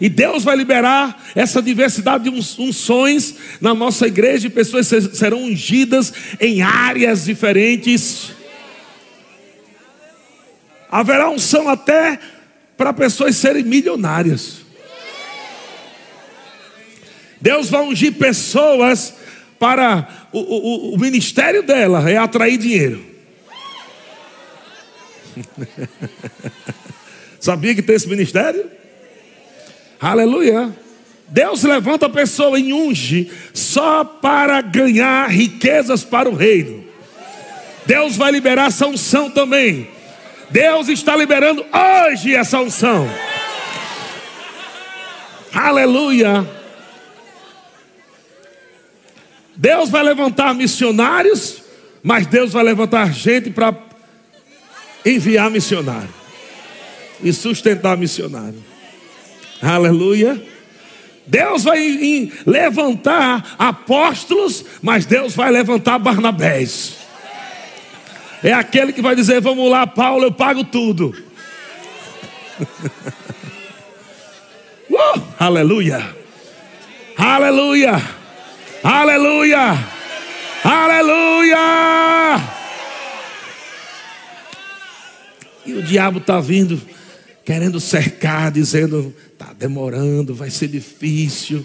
E 0.00 0.08
Deus 0.08 0.44
vai 0.44 0.56
liberar 0.56 1.26
essa 1.34 1.60
diversidade 1.60 2.24
de 2.24 2.30
unções 2.30 3.34
na 3.60 3.74
nossa 3.74 4.06
igreja 4.06 4.46
e 4.46 4.50
pessoas 4.50 4.86
serão 4.86 5.42
ungidas 5.42 6.10
em 6.40 6.62
áreas 6.62 7.26
diferentes. 7.26 8.32
Haverá 10.90 11.28
unção 11.28 11.68
até 11.68 12.18
para 12.74 12.90
pessoas 12.94 13.36
serem 13.36 13.64
milionárias. 13.64 14.62
Deus 17.38 17.68
vai 17.68 17.82
ungir 17.82 18.14
pessoas 18.14 19.12
para 19.58 20.08
o, 20.32 20.38
o, 20.38 20.94
o 20.94 20.98
ministério 20.98 21.62
dela 21.62 22.10
é 22.10 22.16
atrair 22.16 22.56
dinheiro. 22.56 23.07
Sabia 27.40 27.74
que 27.74 27.82
tem 27.82 27.96
esse 27.96 28.08
ministério? 28.08 28.70
Aleluia. 30.00 30.74
Deus 31.28 31.62
levanta 31.62 32.06
a 32.06 32.10
pessoa 32.10 32.58
e 32.58 32.72
unge 32.72 33.30
só 33.52 34.04
para 34.04 34.60
ganhar 34.60 35.28
riquezas 35.28 36.02
para 36.02 36.28
o 36.28 36.34
reino. 36.34 36.84
Deus 37.84 38.16
vai 38.16 38.30
liberar 38.30 38.68
essa 38.68 38.86
unção 38.86 39.30
também. 39.30 39.88
Deus 40.50 40.88
está 40.88 41.14
liberando 41.14 41.64
hoje 41.72 42.34
essa 42.34 42.58
unção. 42.60 43.08
Aleluia. 45.52 46.46
Deus 49.54 49.90
vai 49.90 50.02
levantar 50.02 50.54
missionários, 50.54 51.62
mas 52.02 52.26
Deus 52.26 52.52
vai 52.52 52.62
levantar 52.62 53.12
gente 53.12 53.50
para 53.50 53.72
enviar 55.04 55.50
missionário 55.50 56.14
e 57.22 57.32
sustentar 57.32 57.96
missionário. 57.96 58.62
Aleluia. 59.60 60.40
Deus 61.26 61.64
vai 61.64 62.32
levantar 62.46 63.56
apóstolos, 63.58 64.64
mas 64.80 65.04
Deus 65.04 65.34
vai 65.34 65.50
levantar 65.50 65.98
Barnabés. 65.98 66.96
É 68.42 68.52
aquele 68.52 68.92
que 68.92 69.02
vai 69.02 69.14
dizer: 69.14 69.40
Vamos 69.40 69.70
lá, 69.70 69.86
Paulo, 69.86 70.24
eu 70.24 70.32
pago 70.32 70.64
tudo. 70.64 71.14
uh, 74.90 75.22
aleluia, 75.38 76.16
aleluia. 77.16 78.18
Aleluia! 78.82 79.76
Aleluia! 80.64 82.47
E 85.68 85.74
o 85.74 85.82
diabo 85.82 86.16
está 86.16 86.40
vindo, 86.40 86.80
querendo 87.44 87.78
cercar, 87.78 88.50
dizendo: 88.50 89.14
está 89.30 89.52
demorando, 89.52 90.34
vai 90.34 90.48
ser 90.48 90.68
difícil. 90.68 91.62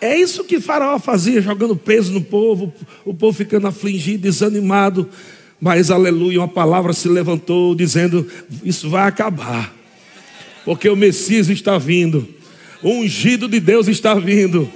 É 0.00 0.16
isso 0.16 0.42
que 0.42 0.58
Faraó 0.58 0.98
fazia, 0.98 1.42
jogando 1.42 1.76
peso 1.76 2.14
no 2.14 2.22
povo, 2.22 2.72
o 3.04 3.12
povo 3.12 3.36
ficando 3.36 3.66
afligido, 3.66 4.22
desanimado. 4.22 5.06
Mas, 5.60 5.90
aleluia, 5.90 6.40
uma 6.40 6.48
palavra 6.48 6.94
se 6.94 7.10
levantou 7.10 7.74
dizendo: 7.74 8.26
Isso 8.64 8.88
vai 8.88 9.06
acabar, 9.06 9.70
porque 10.64 10.88
o 10.88 10.96
Messias 10.96 11.50
está 11.50 11.76
vindo, 11.76 12.26
o 12.82 12.88
ungido 12.88 13.46
de 13.46 13.60
Deus 13.60 13.86
está 13.86 14.14
vindo. 14.14 14.66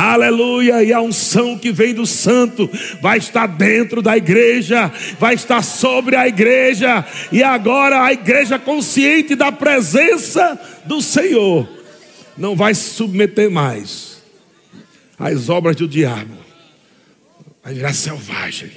Aleluia, 0.00 0.80
e 0.84 0.92
a 0.92 1.00
unção 1.00 1.58
que 1.58 1.72
vem 1.72 1.92
do 1.92 2.06
santo 2.06 2.70
vai 3.02 3.18
estar 3.18 3.48
dentro 3.48 4.00
da 4.00 4.16
igreja, 4.16 4.92
vai 5.18 5.34
estar 5.34 5.60
sobre 5.60 6.14
a 6.14 6.28
igreja, 6.28 7.04
e 7.32 7.42
agora 7.42 8.04
a 8.04 8.12
igreja 8.12 8.60
consciente 8.60 9.34
da 9.34 9.50
presença 9.50 10.56
do 10.84 11.02
Senhor 11.02 11.68
não 12.36 12.54
vai 12.54 12.76
se 12.76 12.90
submeter 12.90 13.50
mais 13.50 14.22
às 15.18 15.48
obras 15.48 15.74
do 15.74 15.88
diabo, 15.88 16.36
vai 17.64 17.74
virar 17.74 17.92
selvagem. 17.92 18.70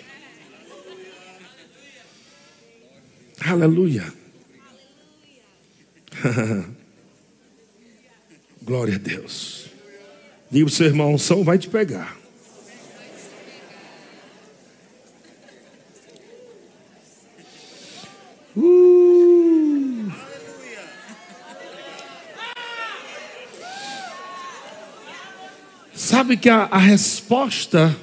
Aleluia. 3.46 4.12
Glória 8.64 8.96
a 8.96 8.98
Deus. 8.98 9.71
Diga 10.52 10.66
para 10.66 10.74
o 10.74 10.76
seu 10.76 10.86
irmão, 10.86 11.14
unção 11.14 11.46
vai 11.46 11.58
te 11.58 11.70
pegar. 11.70 12.18
Uh. 18.58 20.12
Sabe 25.94 26.36
que 26.36 26.50
a, 26.50 26.64
a 26.64 26.78
resposta 26.78 27.96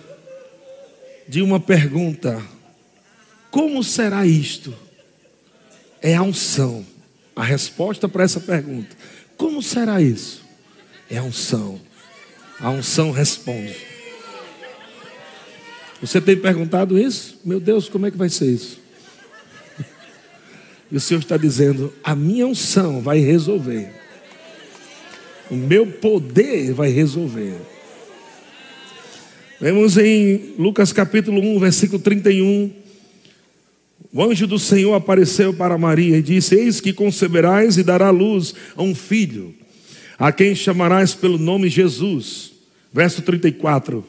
de 1.29 1.43
uma 1.43 1.61
pergunta, 1.61 2.43
como 3.51 3.85
será 3.85 4.25
isto? 4.25 4.75
É 6.01 6.15
a 6.15 6.23
unção. 6.23 6.87
A 7.37 7.45
resposta 7.45 8.09
para 8.09 8.25
essa 8.25 8.41
pergunta, 8.41 8.97
como 9.37 9.63
será 9.63 10.01
isso? 10.01 10.43
É 11.11 11.19
a 11.19 11.23
unção. 11.23 11.88
A 12.61 12.71
unção 12.71 13.11
responde. 13.11 13.77
Você 16.01 16.21
tem 16.21 16.37
perguntado 16.37 16.99
isso? 16.99 17.41
Meu 17.45 17.61
Deus, 17.61 17.89
como 17.89 18.07
é 18.07 18.11
que 18.11 18.17
vai 18.17 18.29
ser 18.29 18.47
isso? 18.47 18.81
E 20.91 20.97
o 20.97 21.01
Senhor 21.01 21.21
está 21.21 21.37
dizendo: 21.37 21.93
a 22.03 22.15
minha 22.15 22.47
unção 22.47 23.01
vai 23.01 23.19
resolver. 23.19 23.91
O 25.51 25.55
meu 25.55 25.87
poder 25.87 26.73
vai 26.73 26.91
resolver. 26.91 27.55
Vemos 29.61 29.97
em 29.97 30.55
Lucas 30.59 30.93
capítulo 30.93 31.41
1, 31.41 31.59
versículo 31.59 32.01
31. 32.01 32.73
O 34.13 34.23
anjo 34.23 34.47
do 34.47 34.59
Senhor 34.59 34.95
apareceu 34.95 35.53
para 35.53 35.77
Maria 35.77 36.19
e 36.19 36.23
disse: 36.23 36.55
Eis 36.55 36.81
que 36.81 36.93
conceberás 36.93 37.77
e 37.77 37.83
dará 37.83 38.11
luz 38.11 38.55
a 38.77 38.83
um 38.83 38.95
filho, 38.95 39.55
a 40.19 40.33
quem 40.33 40.55
chamarás 40.55 41.15
pelo 41.15 41.39
nome 41.39 41.69
Jesus. 41.69 42.53
Verso 42.93 43.23
34. 43.23 44.05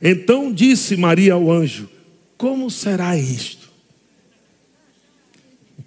Então 0.00 0.52
disse 0.52 0.96
Maria 0.96 1.34
ao 1.34 1.50
anjo: 1.50 1.88
Como 2.36 2.70
será 2.70 3.16
isto? 3.16 3.68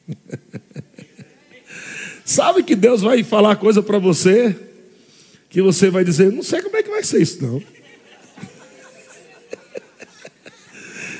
Sabe 2.25 2.63
que 2.63 2.75
Deus 2.75 3.01
vai 3.01 3.23
falar 3.23 3.55
coisa 3.55 3.81
para 3.81 3.97
você 3.97 4.55
que 5.49 5.61
você 5.61 5.89
vai 5.89 6.03
dizer: 6.03 6.29
Não 6.31 6.43
sei 6.43 6.61
como 6.61 6.75
é 6.75 6.83
que 6.83 6.89
vai 6.89 7.03
ser 7.03 7.21
isso, 7.21 7.41
não. 7.41 7.63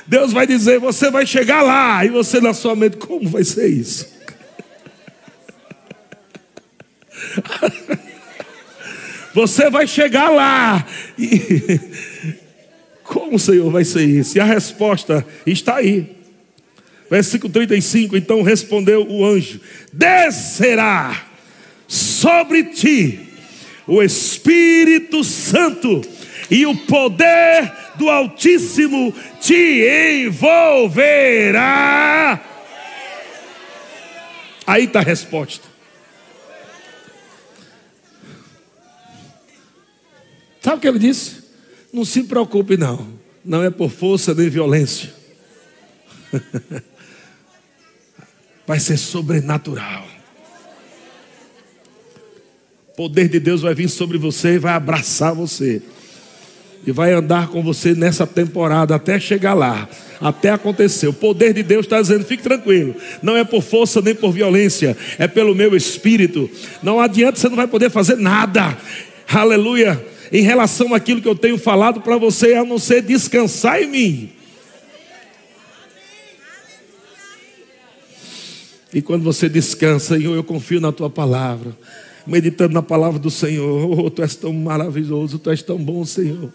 Deus 0.08 0.34
vai 0.34 0.48
dizer: 0.48 0.80
Você 0.80 1.10
vai 1.10 1.26
chegar 1.26 1.62
lá, 1.62 2.04
e 2.04 2.10
você 2.10 2.42
na 2.42 2.54
sua 2.54 2.76
mente, 2.76 2.98
como 2.98 3.30
vai 3.30 3.44
ser 3.44 3.68
isso? 3.68 4.12
Você 9.34 9.70
vai 9.70 9.88
chegar 9.88 10.30
lá, 10.30 10.86
e 11.18 11.80
como, 13.04 13.40
Senhor, 13.40 13.72
vai 13.72 13.84
ser 13.86 14.04
isso? 14.04 14.38
E 14.38 14.42
a 14.42 14.46
resposta 14.46 15.26
está 15.46 15.78
aí. 15.78 16.18
Versículo 17.10 17.52
35: 17.52 18.16
Então 18.18 18.42
respondeu 18.42 19.06
o 19.10 19.26
anjo: 19.26 19.60
Descerá 19.92 21.26
sobre 21.88 22.64
ti 22.66 23.20
o 23.86 24.02
Espírito 24.02 25.24
Santo, 25.24 26.02
e 26.50 26.66
o 26.66 26.76
poder 26.76 27.72
do 27.96 28.10
Altíssimo 28.10 29.14
te 29.40 30.26
envolverá. 30.26 31.72
Aí 34.66 34.86
está 34.86 35.00
a 35.00 35.04
resposta. 35.04 35.71
Sabe 40.62 40.78
o 40.78 40.80
que 40.80 40.88
ele 40.88 41.00
disse? 41.00 41.42
Não 41.92 42.06
se 42.06 42.24
preocupe, 42.24 42.78
não. 42.78 43.08
Não 43.44 43.64
é 43.64 43.70
por 43.70 43.90
força 43.90 44.34
nem 44.34 44.48
violência. 44.48 45.12
Vai 48.66 48.80
ser 48.80 48.96
sobrenatural. 48.98 50.06
O 52.90 52.96
poder 52.96 53.28
de 53.28 53.40
Deus 53.40 53.62
vai 53.62 53.74
vir 53.74 53.90
sobre 53.90 54.18
você 54.18 54.54
e 54.54 54.60
vai 54.60 54.74
abraçar 54.74 55.34
você 55.34 55.82
e 56.86 56.92
vai 56.92 57.14
andar 57.14 57.48
com 57.48 57.62
você 57.62 57.94
nessa 57.94 58.26
temporada 58.26 58.96
até 58.96 59.20
chegar 59.20 59.54
lá, 59.54 59.88
até 60.20 60.50
acontecer. 60.50 61.08
O 61.08 61.14
poder 61.14 61.54
de 61.54 61.64
Deus 61.64 61.86
está 61.86 62.02
dizendo: 62.02 62.26
fique 62.26 62.44
tranquilo, 62.44 62.96
não 63.22 63.36
é 63.36 63.44
por 63.44 63.62
força 63.62 64.02
nem 64.02 64.16
por 64.16 64.32
violência, 64.32 64.96
é 65.18 65.28
pelo 65.28 65.56
meu 65.56 65.76
espírito. 65.76 66.50
Não 66.82 67.00
adianta, 67.00 67.40
você 67.40 67.50
não 67.50 67.56
vai 67.56 67.68
poder 67.68 67.90
fazer 67.90 68.18
nada, 68.18 68.78
aleluia, 69.28 70.04
em 70.32 70.42
relação 70.42 70.94
àquilo 70.94 71.22
que 71.22 71.28
eu 71.28 71.36
tenho 71.36 71.58
falado 71.58 72.02
para 72.02 72.18
você, 72.18 72.54
a 72.54 72.64
não 72.64 72.80
ser 72.80 73.02
descansar 73.02 73.82
em 73.82 73.88
mim. 73.88 74.30
E 78.94 79.02
quando 79.02 79.24
você 79.24 79.48
descansa, 79.48 80.18
Senhor, 80.18 80.36
eu 80.36 80.44
confio 80.44 80.82
na 80.82 80.92
tua 80.92 81.10
palavra, 81.10 81.76
meditando 82.26 82.74
na 82.74 82.82
palavra 82.82 83.20
do 83.20 83.32
Senhor, 83.32 84.00
oh, 84.00 84.10
tu 84.10 84.22
és 84.22 84.36
tão 84.36 84.54
maravilhoso, 84.54 85.40
tu 85.40 85.50
és 85.50 85.62
tão 85.62 85.78
bom, 85.78 86.06
Senhor. 86.06 86.52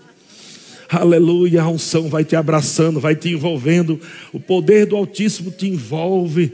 Aleluia, 0.89 1.63
a 1.63 1.69
unção 1.69 2.09
vai 2.09 2.25
te 2.25 2.37
abraçando, 2.37 3.01
vai 3.01 3.17
te 3.17 3.31
envolvendo. 3.31 4.01
O 4.33 4.39
poder 4.39 4.87
do 4.87 4.97
Altíssimo 4.97 5.51
te 5.51 5.67
envolve 5.67 6.53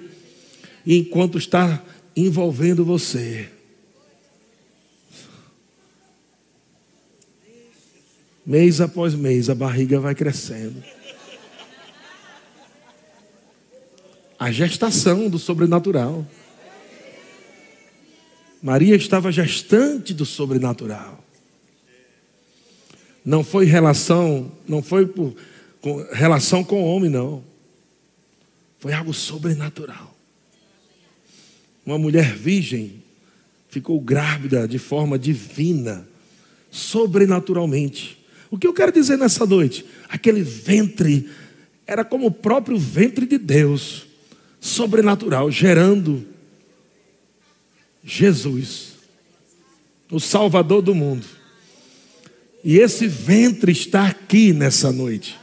enquanto 0.87 1.37
está 1.37 1.83
envolvendo 2.17 2.85
você. 2.85 3.49
Mês 8.45 8.81
após 8.81 9.15
mês 9.15 9.49
a 9.49 9.55
barriga 9.55 10.01
vai 10.01 10.15
crescendo. 10.15 10.83
A 14.39 14.51
gestação 14.51 15.29
do 15.29 15.39
sobrenatural. 15.39 16.27
Maria 18.61 18.97
estava 18.97 19.31
gestante 19.31 20.13
do 20.13 20.27
sobrenatural. 20.27 21.23
Não 23.25 23.45
foi 23.45 23.67
relação, 23.67 24.51
não 24.67 24.83
foi 24.83 25.07
por 25.07 25.35
com, 25.83 26.01
relação 26.13 26.63
com 26.63 26.83
o 26.83 26.87
homem, 26.87 27.11
não. 27.11 27.45
Foi 28.79 28.93
algo 28.93 29.13
sobrenatural. 29.13 30.17
Uma 31.85 31.99
mulher 31.99 32.35
virgem 32.35 33.03
ficou 33.69 34.01
grávida 34.01 34.67
de 34.69 34.79
forma 34.79 35.19
divina, 35.19 36.07
sobrenaturalmente. 36.71 38.22
O 38.53 38.59
que 38.59 38.67
eu 38.67 38.75
quero 38.75 38.93
dizer 38.93 39.17
nessa 39.17 39.47
noite? 39.47 39.83
Aquele 40.11 40.43
ventre 40.43 41.27
era 41.87 42.05
como 42.05 42.27
o 42.27 42.31
próprio 42.31 42.77
ventre 42.77 43.25
de 43.25 43.39
Deus, 43.39 44.07
sobrenatural, 44.61 45.51
gerando 45.51 46.23
Jesus, 48.05 48.93
o 50.11 50.21
Salvador 50.21 50.83
do 50.83 50.95
mundo. 50.95 51.25
E 52.63 52.77
esse 52.77 53.07
ventre 53.07 53.73
está 53.73 54.07
aqui 54.07 54.53
nessa 54.53 54.93
noite. 54.93 55.41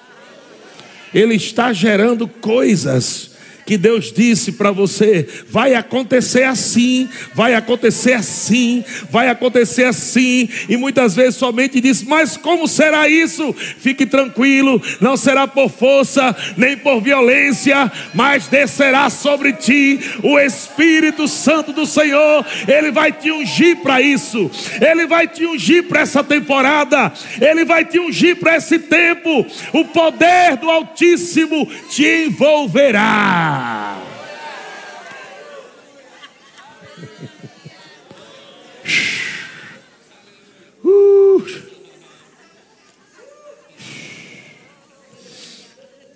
Ele 1.12 1.34
está 1.34 1.74
gerando 1.74 2.28
coisas 2.28 3.29
que 3.70 3.78
Deus 3.78 4.12
disse 4.12 4.54
para 4.54 4.72
você: 4.72 5.28
vai 5.48 5.76
acontecer 5.76 6.42
assim, 6.42 7.08
vai 7.36 7.54
acontecer 7.54 8.14
assim, 8.14 8.84
vai 9.12 9.30
acontecer 9.30 9.84
assim, 9.84 10.50
e 10.68 10.76
muitas 10.76 11.16
vezes 11.16 11.36
somente 11.36 11.80
diz: 11.80 12.02
mas 12.02 12.36
como 12.36 12.68
será 12.68 13.08
isso? 13.08 13.54
Fique 13.54 14.08
tranquilo, 14.08 14.82
não 15.00 15.16
será 15.16 15.48
por 15.48 15.70
força 15.70 16.36
nem 16.58 16.78
por 16.78 17.00
violência, 17.00 17.92
mas 18.12 18.48
descerá 18.48 19.08
sobre 19.12 19.54
ti 19.54 20.00
o 20.24 20.40
Espírito 20.40 21.28
Santo 21.28 21.72
do 21.72 21.86
Senhor, 21.86 22.44
ele 22.68 22.90
vai 22.90 23.12
te 23.12 23.30
ungir 23.30 23.78
para 23.84 24.02
isso, 24.02 24.50
ele 24.82 25.06
vai 25.06 25.28
te 25.28 25.46
ungir 25.46 25.84
para 25.84 26.02
essa 26.02 26.24
temporada, 26.24 27.14
ele 27.40 27.64
vai 27.64 27.86
te 27.86 28.00
ungir 28.00 28.38
para 28.38 28.58
esse 28.58 28.80
tempo, 28.80 29.46
o 29.74 29.86
poder 29.86 30.58
do 30.58 30.72
Altíssimo 30.72 31.70
te 31.92 32.26
envolverá. 32.26 33.59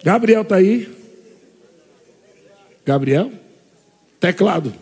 Gabriel 0.03 0.41
está 0.41 0.57
aí? 0.57 0.89
Gabriel? 2.85 3.31
Teclado. 4.19 4.73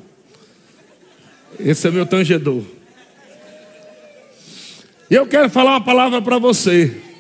Esse 1.60 1.88
é 1.88 1.92
meu 1.92 2.08
tangedor. 2.08 2.64
E 5.10 5.14
eu 5.14 5.28
quero 5.28 5.50
falar 5.50 5.72
uma 5.72 5.84
palavra 5.84 6.22
para 6.22 6.40
você. 6.40 7.11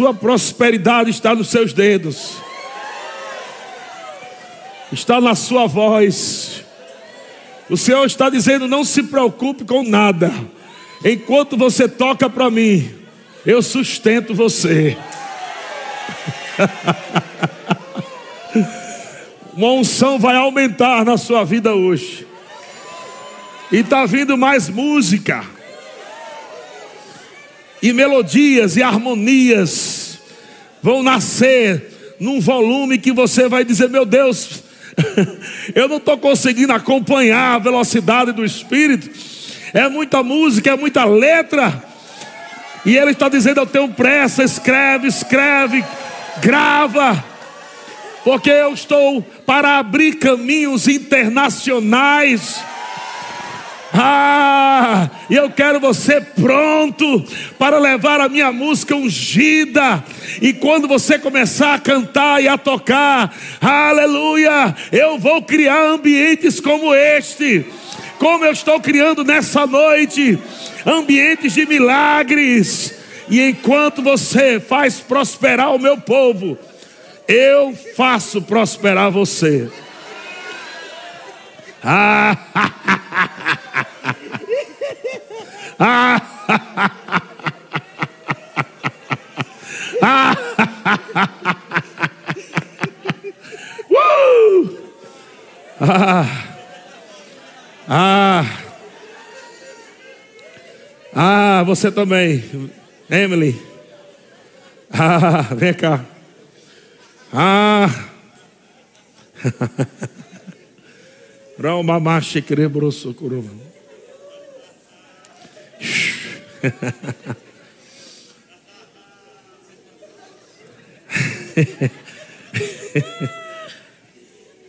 Sua 0.00 0.14
prosperidade 0.14 1.10
está 1.10 1.34
nos 1.34 1.48
seus 1.48 1.74
dedos, 1.74 2.38
está 4.90 5.20
na 5.20 5.34
sua 5.34 5.66
voz. 5.66 6.64
O 7.68 7.76
Senhor 7.76 8.06
está 8.06 8.30
dizendo: 8.30 8.66
não 8.66 8.82
se 8.82 9.02
preocupe 9.02 9.62
com 9.62 9.82
nada, 9.82 10.32
enquanto 11.04 11.54
você 11.54 11.86
toca 11.86 12.30
para 12.30 12.50
mim, 12.50 12.90
eu 13.44 13.60
sustento 13.60 14.34
você. 14.34 14.96
Uma 19.52 19.72
unção 19.72 20.18
vai 20.18 20.34
aumentar 20.34 21.04
na 21.04 21.18
sua 21.18 21.44
vida 21.44 21.74
hoje. 21.74 22.26
E 23.70 23.80
está 23.80 24.06
vindo 24.06 24.38
mais 24.38 24.70
música 24.70 25.59
e 27.82 27.92
melodias 27.92 28.76
e 28.76 28.82
harmonias 28.82 30.18
vão 30.82 31.02
nascer 31.02 32.16
num 32.18 32.40
volume 32.40 32.98
que 32.98 33.12
você 33.12 33.48
vai 33.48 33.64
dizer: 33.64 33.88
Meu 33.88 34.04
Deus, 34.04 34.62
eu 35.74 35.88
não 35.88 35.96
estou 35.96 36.18
conseguindo 36.18 36.72
acompanhar 36.72 37.54
a 37.54 37.58
velocidade 37.58 38.32
do 38.32 38.44
Espírito. 38.44 39.10
É 39.72 39.88
muita 39.88 40.22
música, 40.22 40.70
é 40.70 40.76
muita 40.76 41.04
letra. 41.04 41.82
E 42.84 42.96
ele 42.96 43.12
está 43.12 43.28
dizendo: 43.28 43.60
Eu 43.60 43.66
tenho 43.66 43.88
pressa, 43.88 44.42
escreve, 44.42 45.08
escreve, 45.08 45.84
grava, 46.40 47.24
porque 48.24 48.50
eu 48.50 48.74
estou 48.74 49.22
para 49.46 49.78
abrir 49.78 50.14
caminhos 50.14 50.88
internacionais. 50.88 52.60
Ah, 53.92 55.10
eu 55.28 55.50
quero 55.50 55.80
você 55.80 56.20
pronto 56.20 57.24
para 57.58 57.78
levar 57.78 58.20
a 58.20 58.28
minha 58.28 58.52
música 58.52 58.94
ungida. 58.94 60.04
E 60.40 60.52
quando 60.52 60.86
você 60.86 61.18
começar 61.18 61.74
a 61.74 61.78
cantar 61.78 62.42
e 62.42 62.46
a 62.46 62.56
tocar, 62.56 63.34
aleluia, 63.60 64.74
eu 64.92 65.18
vou 65.18 65.42
criar 65.42 65.82
ambientes 65.82 66.60
como 66.60 66.94
este. 66.94 67.66
Como 68.18 68.44
eu 68.44 68.52
estou 68.52 68.78
criando 68.80 69.24
nessa 69.24 69.66
noite, 69.66 70.38
ambientes 70.86 71.54
de 71.54 71.66
milagres. 71.66 72.94
E 73.28 73.40
enquanto 73.40 74.02
você 74.02 74.60
faz 74.60 75.00
prosperar 75.00 75.74
o 75.74 75.78
meu 75.78 75.96
povo, 75.96 76.58
eu 77.26 77.74
faço 77.96 78.42
prosperar 78.42 79.10
você. 79.10 79.70
Ah, 81.82 82.36
ah, 85.80 86.20
ah, 90.02 90.36
uh! 93.90 94.78
ah, 95.80 96.26
ah, 97.88 98.44
ah, 101.14 101.62
você 101.64 101.90
também, 101.90 102.44
Emily. 103.08 103.58
Ah, 104.92 105.42
vem 105.54 105.72
cá. 105.72 106.04
Ah. 107.32 107.88
Raumamache 111.58 112.42
querebroso 112.42 113.14
curuma. 113.14 113.69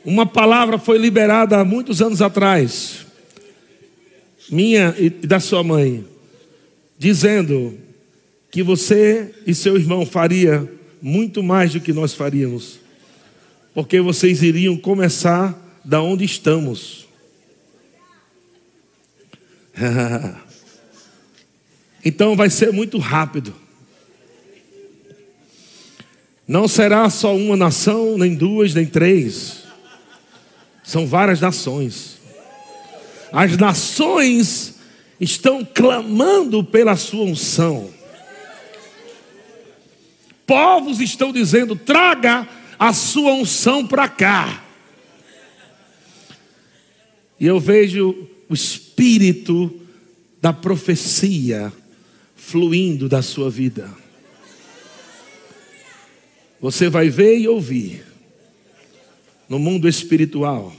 Uma 0.03 0.25
palavra 0.25 0.79
foi 0.79 0.97
liberada 0.97 1.59
há 1.59 1.65
muitos 1.65 2.01
anos 2.01 2.21
atrás, 2.21 3.05
minha 4.49 4.93
e 4.97 5.09
da 5.09 5.39
sua 5.39 5.63
mãe, 5.63 6.05
dizendo 6.97 7.77
que 8.49 8.63
você 8.63 9.33
e 9.45 9.53
seu 9.53 9.77
irmão 9.77 10.05
faria 10.05 10.69
muito 11.01 11.41
mais 11.41 11.71
do 11.73 11.79
que 11.79 11.93
nós 11.93 12.13
faríamos, 12.13 12.79
porque 13.73 14.01
vocês 14.01 14.43
iriam 14.43 14.75
começar 14.77 15.57
da 15.85 16.01
onde 16.01 16.25
estamos. 16.25 17.07
então 22.03 22.35
vai 22.35 22.49
ser 22.49 22.71
muito 22.71 22.97
rápido. 22.97 23.53
Não 26.47 26.67
será 26.67 27.09
só 27.09 27.35
uma 27.35 27.55
nação, 27.55 28.17
nem 28.17 28.35
duas, 28.35 28.73
nem 28.73 28.85
três. 28.85 29.63
São 30.83 31.05
várias 31.05 31.39
nações. 31.39 32.19
As 33.31 33.55
nações 33.55 34.75
estão 35.19 35.63
clamando 35.63 36.63
pela 36.63 36.95
sua 36.95 37.23
unção. 37.23 37.89
Povos 40.45 40.99
estão 40.99 41.31
dizendo: 41.31 41.75
traga 41.75 42.47
a 42.77 42.91
sua 42.91 43.31
unção 43.33 43.87
para 43.87 44.09
cá. 44.09 44.63
E 47.39 47.45
eu 47.45 47.59
vejo 47.59 48.27
o 48.49 48.53
espírito 48.53 49.73
da 50.41 50.51
profecia 50.51 51.71
fluindo 52.41 53.07
da 53.07 53.21
sua 53.21 53.49
vida. 53.49 53.89
Você 56.59 56.89
vai 56.89 57.07
ver 57.09 57.37
e 57.37 57.47
ouvir 57.47 58.03
no 59.47 59.59
mundo 59.59 59.87
espiritual. 59.87 60.73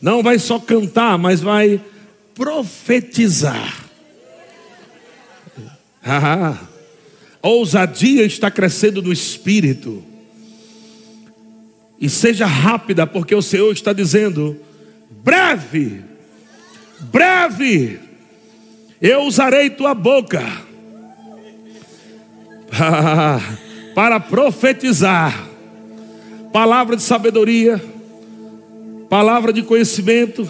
Não 0.00 0.22
vai 0.22 0.38
só 0.38 0.58
cantar, 0.58 1.18
mas 1.18 1.40
vai 1.40 1.82
profetizar. 2.34 3.86
Ah, 6.10 6.58
a 7.42 7.48
ousadia 7.48 8.24
está 8.24 8.50
crescendo 8.50 9.02
no 9.02 9.12
espírito. 9.12 10.02
E 12.00 12.08
seja 12.08 12.46
rápida, 12.46 13.06
porque 13.06 13.34
o 13.34 13.42
Senhor 13.42 13.70
está 13.70 13.92
dizendo: 13.92 14.58
breve, 15.22 16.02
breve, 17.00 18.07
eu 19.00 19.22
usarei 19.22 19.70
tua 19.70 19.94
boca 19.94 20.42
para 23.94 24.20
profetizar 24.20 25.48
palavra 26.52 26.96
de 26.96 27.02
sabedoria, 27.02 27.82
palavra 29.08 29.52
de 29.52 29.62
conhecimento, 29.62 30.48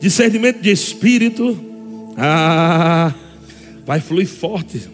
discernimento 0.00 0.60
de 0.60 0.70
espírito. 0.70 1.56
Ah, 2.16 3.14
vai 3.86 4.00
fluir 4.00 4.26
forte 4.26 4.88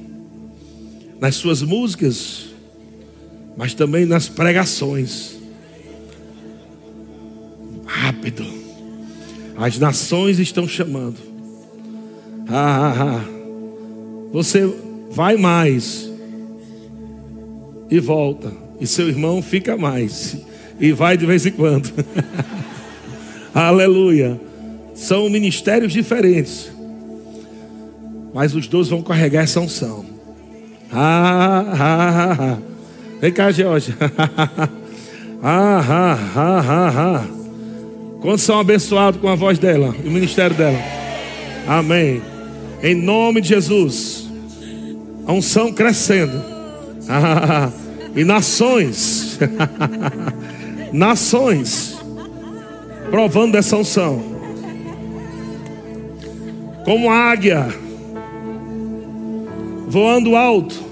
nas 1.19 1.37
suas 1.37 1.63
músicas, 1.63 2.47
mas 3.57 3.73
também 3.73 4.05
nas 4.05 4.29
pregações. 4.29 5.37
Rápido. 7.87 8.45
As 9.57 9.79
nações 9.79 10.39
estão 10.39 10.69
chamando. 10.69 11.34
Ah, 12.49 12.93
ah, 12.93 12.95
ah. 13.03 13.25
Você 14.33 14.73
vai 15.11 15.37
mais 15.37 16.11
e 17.91 18.01
volta. 18.01 18.53
E 18.81 18.87
seu 18.87 19.09
irmão 19.09 19.41
fica 19.41 19.77
mais 19.77 20.37
e 20.81 20.93
vai 20.93 21.17
de 21.17 21.25
vez 21.27 21.47
em 21.47 21.53
quando. 21.53 21.93
Aleluia. 23.55 24.41
São 24.95 25.31
ministérios 25.31 25.93
diferentes. 25.93 26.71
Mas 28.33 28.55
os 28.55 28.67
dois 28.67 28.89
vão 28.89 29.01
carregar 29.01 29.43
essa 29.45 29.61
unção. 29.61 30.05
Ah, 30.93 31.65
ah, 31.71 31.77
ah, 31.79 32.37
ah. 32.41 32.59
Vem 33.21 33.33
cá, 33.33 33.51
Georgia. 33.53 33.95
ah, 35.43 36.19
ah. 36.37 37.25
Quantos 38.21 38.43
são 38.43 38.59
abençoados 38.59 39.21
com 39.21 39.29
a 39.29 39.35
voz 39.35 39.59
dela 39.59 39.95
o 40.05 40.11
ministério 40.11 40.57
dela? 40.57 40.79
Amém. 41.67 42.34
Em 42.85 42.95
nome 42.95 43.41
de 43.41 43.49
Jesus. 43.49 44.29
A 45.27 45.33
unção 45.33 45.73
crescendo. 45.73 46.41
e 48.15 48.23
nações. 48.23 49.39
nações. 50.93 51.97
Provando 53.11 53.53
dessa 53.53 53.77
unção. 53.77 54.23
Como 56.85 57.11
águia. 57.11 57.69
Voando 59.89 60.37
alto. 60.37 60.85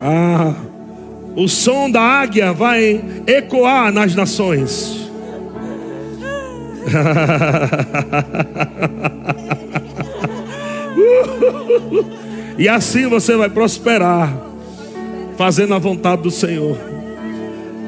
Ah 0.00 0.54
o 1.36 1.48
som 1.48 1.90
da 1.90 2.02
águia 2.02 2.52
vai 2.52 3.02
ecoar 3.26 3.92
nas 3.92 4.14
nações. 4.14 5.09
E 12.58 12.68
assim 12.68 13.08
você 13.08 13.36
vai 13.36 13.48
prosperar, 13.48 14.36
fazendo 15.36 15.74
a 15.74 15.78
vontade 15.78 16.22
do 16.22 16.30
Senhor. 16.30 16.76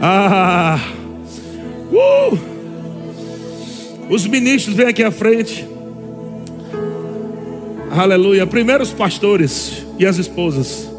Ah, 0.00 0.78
uh, 1.92 2.38
os 4.08 4.26
ministros 4.26 4.74
vêm 4.74 4.86
aqui 4.86 5.02
à 5.02 5.10
frente. 5.10 5.68
Aleluia. 7.90 8.46
Primeiro 8.46 8.82
os 8.82 8.92
pastores 8.92 9.86
e 9.98 10.06
as 10.06 10.16
esposas. 10.16 10.90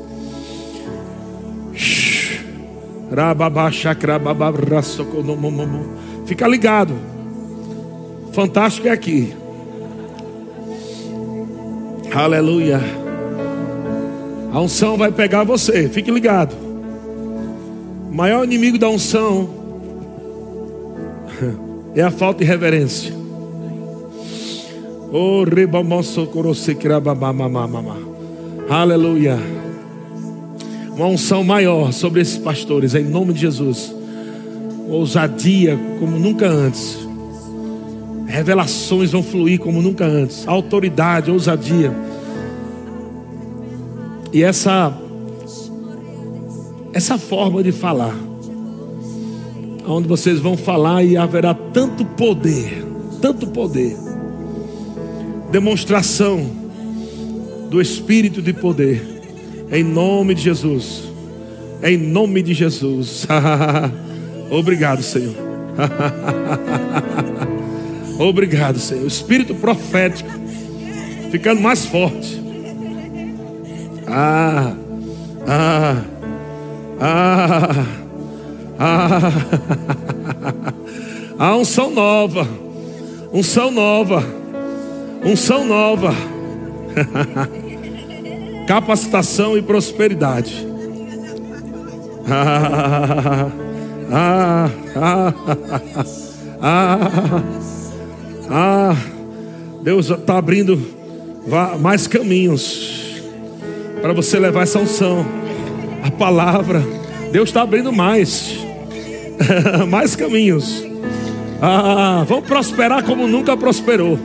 Fica 6.25 6.47
ligado. 6.47 7.12
Fantástico 8.33 8.87
é 8.87 8.91
aqui. 8.91 9.33
Aleluia. 12.13 12.81
A 14.51 14.59
unção 14.59 14.97
vai 14.97 15.11
pegar 15.11 15.43
você. 15.43 15.87
Fique 15.87 16.11
ligado. 16.11 16.53
O 18.11 18.15
maior 18.15 18.43
inimigo 18.43 18.77
da 18.77 18.89
unção 18.89 19.49
é 21.95 22.01
a 22.01 22.11
falta 22.11 22.39
de 22.39 22.45
reverência. 22.45 23.13
Oh, 25.11 25.45
Aleluia 28.69 29.37
uma 30.95 31.07
unção 31.07 31.43
maior 31.43 31.91
sobre 31.91 32.21
esses 32.21 32.37
pastores, 32.37 32.93
em 32.93 33.03
nome 33.03 33.33
de 33.33 33.41
Jesus. 33.41 33.93
Ousadia 34.87 35.77
como 35.99 36.19
nunca 36.19 36.47
antes. 36.47 37.02
Revelações 38.33 39.11
vão 39.11 39.21
fluir 39.21 39.59
como 39.59 39.79
nunca 39.79 40.05
antes. 40.05 40.47
Autoridade, 40.47 41.29
ousadia. 41.29 41.93
E 44.33 44.41
essa 44.41 44.91
essa 46.91 47.19
forma 47.19 47.61
de 47.61 47.71
falar, 47.71 48.15
onde 49.87 50.07
vocês 50.07 50.39
vão 50.39 50.57
falar 50.57 51.03
e 51.03 51.15
haverá 51.15 51.53
tanto 51.53 52.03
poder, 52.03 52.83
tanto 53.21 53.45
poder, 53.45 53.95
demonstração 55.51 56.43
do 57.69 57.79
Espírito 57.79 58.41
de 58.41 58.51
poder, 58.51 59.21
em 59.71 59.83
nome 59.83 60.33
de 60.33 60.41
Jesus, 60.41 61.03
em 61.83 61.97
nome 61.97 62.41
de 62.41 62.55
Jesus. 62.55 63.27
Obrigado, 64.49 65.03
Senhor. 65.03 65.35
Obrigado, 68.19 68.79
Senhor. 68.79 69.03
O 69.03 69.07
Espírito 69.07 69.55
profético 69.55 70.29
ficando 71.31 71.61
mais 71.61 71.85
forte. 71.85 72.41
Ah, 74.07 74.73
ah, 75.47 76.03
ah, 76.99 77.85
ah. 78.79 80.73
A 81.39 81.55
unção 81.57 81.89
nova, 81.89 82.47
unção 83.33 83.71
nova, 83.71 84.23
unção 85.25 85.65
nova. 85.65 86.13
Capacitação 88.67 89.57
e 89.57 89.61
prosperidade. 89.61 90.65
Ah, 92.29 93.49
ah, 94.09 94.69
ah, 94.95 95.33
ah, 96.61 96.93
ah, 97.09 97.11
Deus 99.81 100.09
está 100.09 100.37
abrindo 100.37 100.79
mais 101.79 102.07
caminhos 102.07 103.21
para 104.01 104.13
você 104.13 104.39
levar 104.39 104.63
essa 104.63 104.79
unção, 104.79 105.25
a 106.03 106.11
palavra. 106.11 106.83
Deus 107.31 107.49
está 107.49 107.61
abrindo 107.61 107.91
mais, 107.91 108.57
mais 109.89 110.15
caminhos. 110.15 110.83
Ah, 111.61 112.25
vão 112.27 112.41
prosperar 112.41 113.03
como 113.03 113.27
nunca 113.27 113.55
prosperou, 113.55 114.19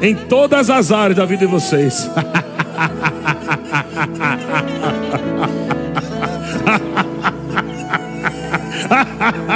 em 0.00 0.14
todas 0.14 0.68
as 0.68 0.90
áreas 0.90 1.16
da 1.16 1.24
vida 1.24 1.46
de 1.46 1.52
vocês. 1.52 2.10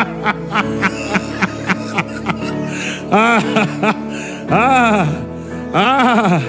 ah, 3.17 3.39
ah, 4.51 5.07
ah, 5.73 6.41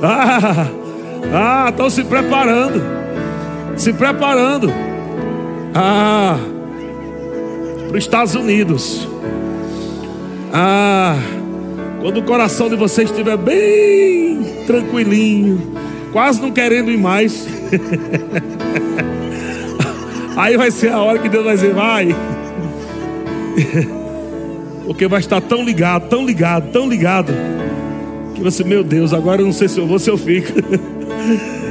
ah, 0.00 0.70
ah, 1.32 1.66
estão 1.70 1.90
se 1.90 2.04
preparando, 2.04 2.80
se 3.76 3.92
preparando, 3.92 4.72
ah, 5.74 6.38
para 7.88 7.98
os 7.98 8.04
Estados 8.04 8.36
Unidos, 8.36 9.08
ah, 10.52 11.16
quando 12.00 12.18
o 12.18 12.22
coração 12.22 12.68
de 12.68 12.76
vocês 12.76 13.10
estiver 13.10 13.36
bem 13.36 14.44
tranquilinho, 14.68 15.74
quase 16.12 16.40
não 16.40 16.52
querendo 16.52 16.92
ir 16.92 16.98
mais, 16.98 17.44
aí 20.36 20.56
vai 20.56 20.70
ser 20.70 20.92
a 20.92 21.00
hora 21.00 21.18
que 21.18 21.28
Deus 21.28 21.44
vai 21.44 21.54
dizer, 21.56 21.74
vai. 21.74 22.14
Porque 24.86 25.08
vai 25.08 25.20
estar 25.20 25.40
tão 25.40 25.64
ligado, 25.64 26.08
tão 26.08 26.26
ligado, 26.26 26.70
tão 26.70 26.88
ligado. 26.88 27.32
Que 28.34 28.42
você, 28.42 28.62
meu 28.64 28.84
Deus, 28.84 29.12
agora 29.12 29.40
eu 29.40 29.46
não 29.46 29.52
sei 29.52 29.68
se 29.68 29.78
eu 29.78 29.86
vou, 29.86 29.98
se 29.98 30.10
eu 30.10 30.18
fico. 30.18 30.52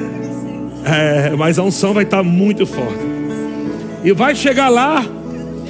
É, 0.86 1.34
mas 1.38 1.58
a 1.58 1.63
unção 1.63 1.93
vai 1.93 2.04
estar 2.04 2.21
muito 2.23 2.65
forte. 2.65 2.99
E 4.04 4.12
vai 4.12 4.36
chegar 4.36 4.67
lá 4.67 5.04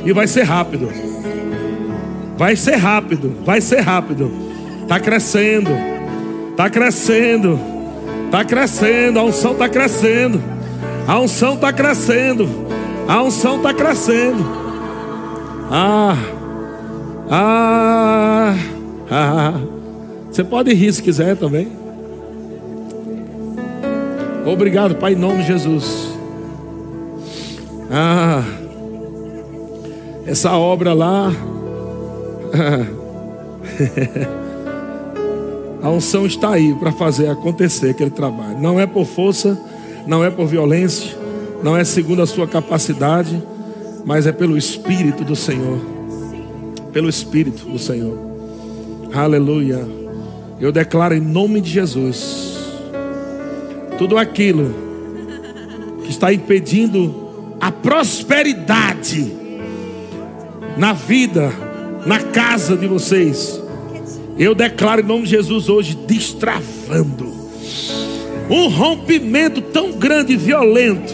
e 0.03 0.12
vai 0.12 0.27
ser 0.27 0.41
rápido. 0.41 0.89
Vai 2.36 2.56
ser 2.56 2.77
rápido, 2.77 3.32
vai 3.45 3.62
ser 3.62 3.82
rápido. 3.82 4.32
Está 4.82 4.99
crescendo, 4.99 5.69
está 6.49 6.69
crescendo, 6.69 7.60
está 8.25 8.43
crescendo. 8.43 9.19
A 9.19 9.23
unção 9.23 9.51
está 9.51 9.69
crescendo, 9.69 10.41
a 11.08 11.19
unção 11.19 11.53
está 11.53 11.71
crescendo, 11.71 12.49
a 13.08 13.21
unção 13.21 13.58
está 13.58 13.73
crescendo. 13.73 14.43
Ah. 15.69 16.17
Ah, 17.29 18.55
ah, 19.09 19.53
você 20.29 20.43
pode 20.43 20.73
rir 20.73 20.91
se 20.91 21.01
quiser 21.01 21.38
também. 21.38 21.71
Obrigado, 24.45 24.95
Pai, 24.95 25.13
em 25.13 25.15
nome 25.15 25.41
de 25.41 25.47
Jesus. 25.47 26.09
Ah, 27.89 28.43
essa 30.25 30.51
obra 30.53 30.93
lá. 30.93 31.31
A 35.81 35.89
unção 35.89 36.25
está 36.25 36.51
aí 36.51 36.73
para 36.75 36.93
fazer 36.93 37.27
acontecer 37.27 37.89
aquele 37.89 38.09
trabalho. 38.09 38.57
Não 38.57 38.79
é 38.79 38.88
por 38.88 39.05
força, 39.05 39.59
não 40.07 40.23
é 40.23 40.29
por 40.29 40.47
violência, 40.47 41.13
não 41.62 41.75
é 41.75 41.83
segundo 41.83 42.21
a 42.21 42.25
sua 42.25 42.47
capacidade, 42.47 43.43
mas 44.05 44.25
é 44.25 44.31
pelo 44.31 44.57
Espírito 44.57 45.25
do 45.25 45.36
Senhor 45.36 45.92
pelo 46.93 47.10
Espírito 47.10 47.65
do 47.65 47.79
Senhor. 47.79 48.17
Aleluia. 49.13 49.86
Eu 50.62 50.71
declaro 50.71 51.15
em 51.15 51.19
nome 51.19 51.60
de 51.60 51.69
Jesus 51.69 52.53
tudo 53.97 54.17
aquilo 54.17 54.73
que 56.03 56.12
está 56.12 56.32
impedindo 56.32 57.13
a 57.60 57.71
prosperidade 57.71 59.36
na 60.77 60.93
vida, 60.93 61.51
na 62.06 62.19
casa 62.19 62.77
de 62.77 62.88
vocês. 62.88 63.62
Eu 64.38 64.53
declaro 64.56 65.01
em 65.01 65.06
nome 65.06 65.23
de 65.23 65.32
Jesus 65.32 65.69
hoje 65.69 65.97
destravando 66.08 67.34
um 68.49 68.67
rompimento 68.67 69.62
tão 69.62 69.93
grande 69.93 70.34
e 70.34 70.38
violento. 70.38 71.13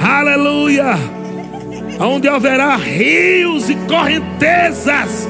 Aleluia 0.00 1.17
onde 2.00 2.28
haverá 2.28 2.76
rios 2.76 3.68
e 3.68 3.74
correntezas 3.86 5.28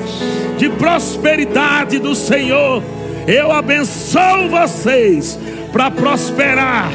de 0.58 0.68
prosperidade 0.70 1.98
do 1.98 2.14
Senhor. 2.14 2.82
Eu 3.26 3.50
abençoo 3.52 4.48
vocês 4.48 5.38
para 5.72 5.90
prosperar 5.90 6.90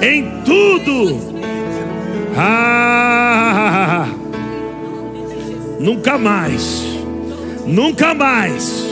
em 0.00 0.42
tudo. 0.44 1.30
Ah, 2.36 4.06
nunca 5.78 6.16
mais, 6.16 6.84
nunca 7.66 8.14
mais, 8.14 8.84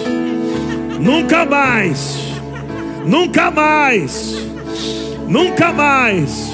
nunca 0.99 1.45
mais, 1.45 2.19
nunca 3.07 3.51
mais, 3.51 4.37
nunca 5.29 5.73
mais. 5.73 6.51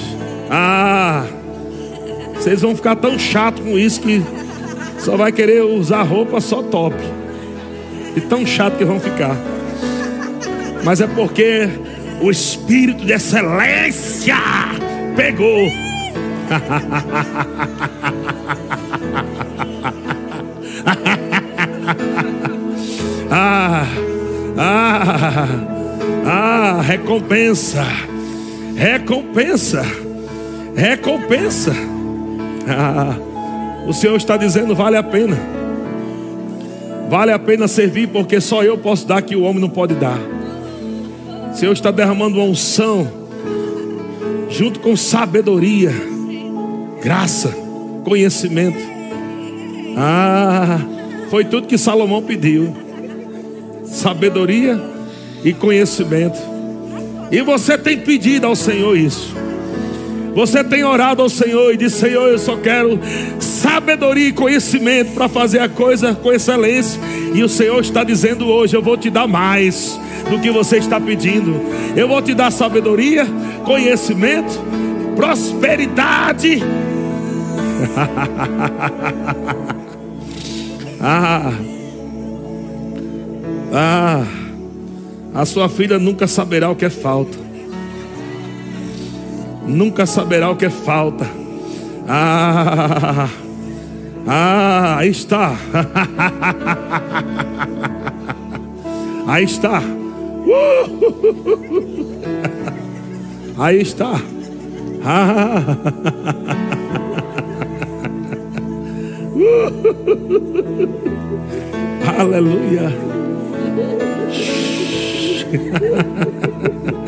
Ah. 0.51 1.25
Vocês 2.45 2.61
vão 2.61 2.77
ficar 2.77 2.95
tão 2.97 3.19
chato 3.19 3.63
com 3.63 3.79
isso 3.79 4.03
que 4.03 4.23
só 4.99 5.17
vai 5.17 5.33
querer 5.33 5.63
usar 5.63 6.03
roupa 6.03 6.43
só 6.43 6.63
top. 6.63 6.95
E 8.15 8.21
tão 8.21 8.45
chato 8.45 8.77
que 8.77 8.85
vão 8.85 9.01
ficar. 9.01 9.35
Mas 10.85 11.01
é 11.01 11.07
porque 11.07 11.71
o 12.21 12.31
espírito 12.31 13.03
de 13.03 13.15
excelência 13.15 14.37
pegou. 15.17 15.73
ah, 23.31 23.87
ah, 24.59 25.49
ah, 26.27 26.83
recompensa, 26.83 27.87
recompensa, 28.77 29.83
recompensa. 30.77 31.94
Ah, 32.69 33.17
o 33.87 33.93
Senhor 33.93 34.17
está 34.17 34.37
dizendo: 34.37 34.75
vale 34.75 34.97
a 34.97 35.03
pena. 35.03 35.37
Vale 37.09 37.33
a 37.33 37.39
pena 37.39 37.69
servir, 37.69 38.09
porque 38.09 38.41
só 38.41 38.63
eu 38.65 38.79
posso 38.79 39.07
dar 39.07 39.23
que 39.23 39.37
o 39.37 39.43
homem 39.43 39.61
não 39.61 39.69
pode 39.69 39.95
dar. 39.95 40.19
O 41.53 41.55
Senhor 41.55 41.73
está 41.73 41.91
derramando 41.91 42.37
uma 42.37 42.45
unção, 42.45 43.07
junto 44.49 44.81
com 44.81 44.97
sabedoria, 44.97 45.93
graça, 47.03 47.55
conhecimento. 48.03 48.79
Ah, 49.97 50.81
foi 51.31 51.45
tudo 51.45 51.67
que 51.69 51.79
Salomão 51.79 52.23
pediu: 52.23 52.75
sabedoria 53.85 54.81
e 55.45 55.53
conhecimento. 55.53 56.39
E 57.31 57.41
você 57.43 57.77
tem 57.77 57.99
pedido 57.99 58.47
ao 58.47 58.57
Senhor 58.57 58.97
isso. 58.97 59.35
Você 60.35 60.65
tem 60.65 60.83
orado 60.83 61.23
ao 61.23 61.29
Senhor 61.29 61.73
e 61.73 61.77
disse: 61.77 62.01
Senhor, 62.01 62.29
eu 62.29 62.39
só 62.39 62.57
quero 62.57 62.99
sabedoria 63.39 64.29
e 64.29 64.33
conhecimento 64.33 65.13
para 65.13 65.29
fazer 65.29 65.61
a 65.61 65.69
coisa 65.69 66.13
com 66.15 66.33
excelência. 66.33 67.01
E 67.33 67.41
o 67.43 67.49
Senhor 67.49 67.81
está 67.81 68.03
dizendo 68.03 68.49
hoje: 68.49 68.77
Eu 68.77 68.83
vou 68.83 68.97
te 68.97 69.11
dar 69.11 69.29
mais 69.29 69.99
do 70.29 70.41
que 70.41 70.51
você 70.51 70.79
está 70.79 71.01
pedindo. 71.01 71.55
Eu 71.97 72.09
vou 72.09 72.21
te 72.21 72.35
dar 72.35 72.51
sabedoria, 72.51 73.25
conhecimento, 73.65 74.61
prosperidade. 75.15 76.61
ah, 81.01 81.53
ah, 83.73 84.25
a 85.33 85.45
sua 85.45 85.69
filha 85.69 85.97
nunca 85.99 86.27
saberá 86.27 86.71
o 86.71 86.75
que 86.75 86.87
é 86.87 86.91
falta 86.91 87.44
nunca 89.67 90.07
saberá 90.07 90.51
o 90.51 90.57
que 90.57 90.67
é 90.67 90.71
falta. 90.71 91.27
Ah, 92.09 93.29
ah, 94.27 94.97
aí 94.99 95.11
está. 95.11 95.55
Aí 99.27 99.45
está. 99.45 99.83
Aí 103.59 103.81
está. 103.81 104.21
Ah. 105.03 105.63
Aleluia. 112.21 112.93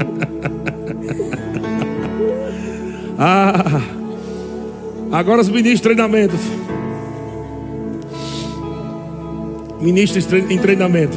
Ah, 3.19 3.81
agora 5.11 5.41
os 5.41 5.49
ministros 5.49 5.77
de 5.77 5.83
treinamento. 5.83 6.37
Ministros 9.81 10.31
em 10.33 10.59
treinamento. 10.59 11.17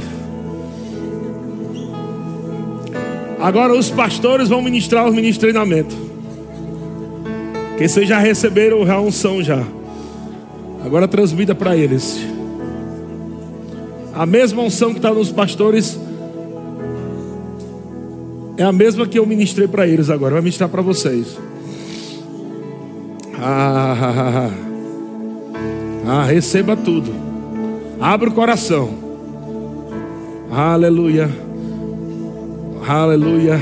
Agora 3.40 3.74
os 3.74 3.90
pastores 3.90 4.50
vão 4.50 4.62
ministrar 4.62 5.06
os 5.06 5.14
ministros 5.14 5.36
de 5.36 5.40
treinamento. 5.42 5.96
Que 7.78 7.88
vocês 7.88 8.08
já 8.08 8.20
receberam 8.20 8.90
a 8.90 9.02
unção 9.02 9.42
já. 9.44 9.64
Agora 10.86 11.08
transmita 11.08 11.54
para 11.54 11.76
eles. 11.76 12.20
A 14.14 14.26
mesma 14.26 14.62
unção 14.62 14.92
que 14.92 15.00
está 15.00 15.14
nos 15.14 15.32
pastores 15.32 15.98
é 18.58 18.64
a 18.64 18.72
mesma 18.72 19.08
que 19.08 19.20
eu 19.20 19.26
ministrei 19.26 19.68
para 19.68 19.88
eles 19.88 20.10
agora. 20.10 20.34
Vai 20.34 20.42
ministrar 20.42 20.70
para 20.70 20.82
vocês. 20.82 21.49
Ah, 23.42 24.50
ah, 26.08 26.24
receba 26.26 26.76
tudo. 26.76 27.14
Abra 28.00 28.30
o 28.30 28.34
coração. 28.34 28.90
Aleluia. 30.52 31.30
Aleluia. 32.88 33.60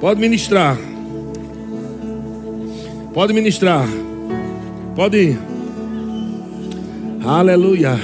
Pode 0.00 0.20
ministrar. 0.20 0.76
Pode 3.12 3.32
ministrar. 3.32 3.86
Pode 4.94 5.16
ir. 5.16 5.38
Aleluia. 7.24 7.98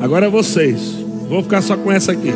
Agora 0.00 0.26
é 0.26 0.28
vocês. 0.28 0.94
Vou 1.28 1.42
ficar 1.42 1.62
só 1.62 1.76
com 1.76 1.90
essa 1.90 2.12
aqui. 2.12 2.32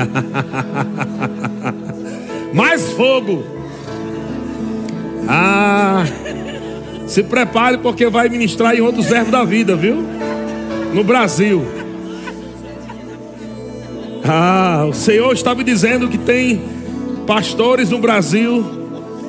Mais 2.52 2.92
fogo. 2.92 3.44
Ah, 5.28 6.04
se 7.06 7.22
prepare 7.22 7.78
porque 7.78 8.08
vai 8.08 8.28
ministrar 8.28 8.74
em 8.74 8.80
outros 8.80 9.06
verbos 9.06 9.30
da 9.30 9.44
vida, 9.44 9.76
viu? 9.76 10.04
No 10.92 11.04
Brasil. 11.04 11.64
Ah, 14.24 14.86
o 14.88 14.92
Senhor 14.92 15.32
está 15.32 15.54
me 15.54 15.64
dizendo 15.64 16.08
que 16.08 16.18
tem 16.18 16.60
pastores 17.26 17.90
no 17.90 17.98
Brasil 17.98 18.64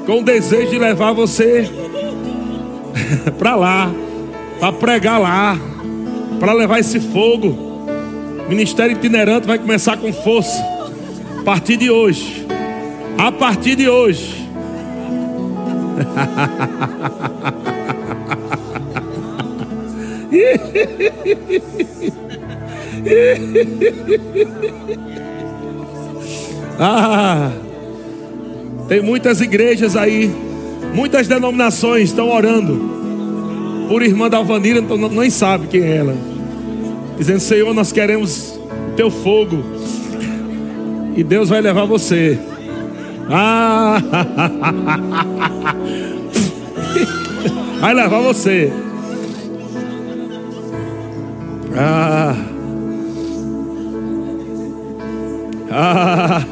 com 0.06 0.24
desejo 0.24 0.72
de 0.72 0.80
levar 0.80 1.14
você 1.14 1.70
para 3.38 3.56
lá, 3.56 3.92
para 4.60 4.74
pregar 4.74 5.20
lá, 5.20 5.58
para 6.40 6.54
levar 6.54 6.80
esse 6.80 7.00
fogo. 7.00 7.71
Ministério 8.52 8.96
itinerante 8.98 9.48
vai 9.48 9.58
começar 9.58 9.96
com 9.96 10.12
força. 10.12 10.62
A 11.40 11.44
partir 11.44 11.78
de 11.78 11.90
hoje. 11.90 12.46
A 13.18 13.32
partir 13.32 13.78
de 13.78 13.88
hoje. 13.88 14.46
ah, 26.78 27.52
tem 28.90 29.02
muitas 29.02 29.40
igrejas 29.40 29.96
aí, 29.96 30.30
muitas 30.94 31.26
denominações 31.26 32.10
estão 32.10 32.30
orando 32.30 33.88
por 33.88 34.02
irmã 34.02 34.30
da 34.30 34.36
Alvanira, 34.36 34.80
então 34.80 34.98
nem 34.98 35.30
sabe 35.30 35.68
quem 35.68 35.84
é 35.84 35.96
ela 35.96 36.31
dizendo: 37.22 37.40
Senhor, 37.40 37.74
nós 37.74 37.92
queremos 37.92 38.60
teu 38.96 39.12
fogo, 39.12 39.64
e 41.16 41.24
Deus 41.24 41.50
vai 41.50 41.62
levar 41.62 41.86
você. 41.86 42.40
Ah, 43.30 44.02
vai 47.80 47.94
levar 47.94 48.22
você. 48.22 48.74
Ah, 51.78 52.36
ah. 55.70 56.44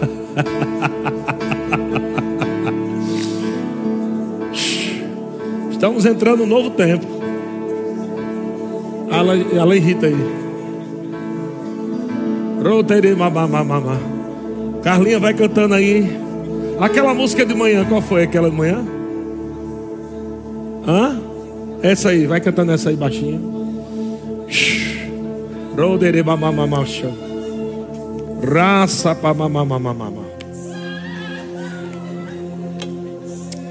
Estamos 5.72 6.06
entrando 6.06 6.40
num 6.40 6.46
novo 6.46 6.72
tempo. 6.72 7.06
Ela, 9.10 9.36
ela 9.36 9.76
irrita 9.76 10.06
aí. 10.06 10.49
Carlinha 14.84 15.20
vai 15.20 15.34
cantando 15.34 15.76
aí. 15.76 16.10
Aquela 16.80 17.14
música 17.14 17.46
de 17.46 17.54
manhã, 17.54 17.86
qual 17.86 18.02
foi 18.02 18.24
aquela 18.24 18.50
de 18.50 18.56
manhã? 18.56 18.86
Hã? 20.88 21.20
Essa 21.82 22.10
aí, 22.10 22.26
vai 22.26 22.42
cantando 22.42 22.72
essa 22.72 22.90
aí 22.90 22.96
baixinho. 22.96 23.60
Rodere 25.78 26.24
mamamamacha. 26.24 27.10
Raça 28.44 29.16
pa 29.16 29.34
mamamamamama. 29.34 30.24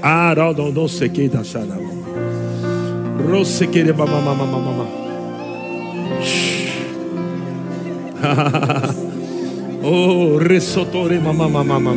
Araldon 0.01 0.71
não 0.71 0.87
sei 0.87 1.09
que 1.09 1.27
da 1.27 1.43
xará. 1.43 1.77
Rose 3.29 3.67
querer 3.67 3.93
mamamamamama. 3.93 5.08
oh, 9.83 10.37
resotore 10.37 11.19
mamamamama. 11.19 11.93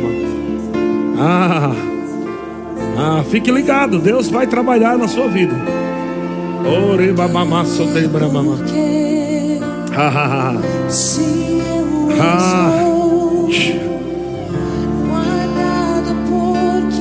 Ah, 1.19 1.75
ah, 2.97 3.23
fique 3.29 3.51
ligado, 3.51 3.99
Deus 3.99 4.29
vai 4.29 4.47
trabalhar 4.47 4.97
na 4.97 5.07
sua 5.07 5.27
vida. 5.27 5.55
Ore 6.65 7.11
mamamá, 7.11 7.65
sotere 7.65 8.07
mamamá. 8.07 8.57
Ah, 9.95 10.55
ah, 12.19 12.83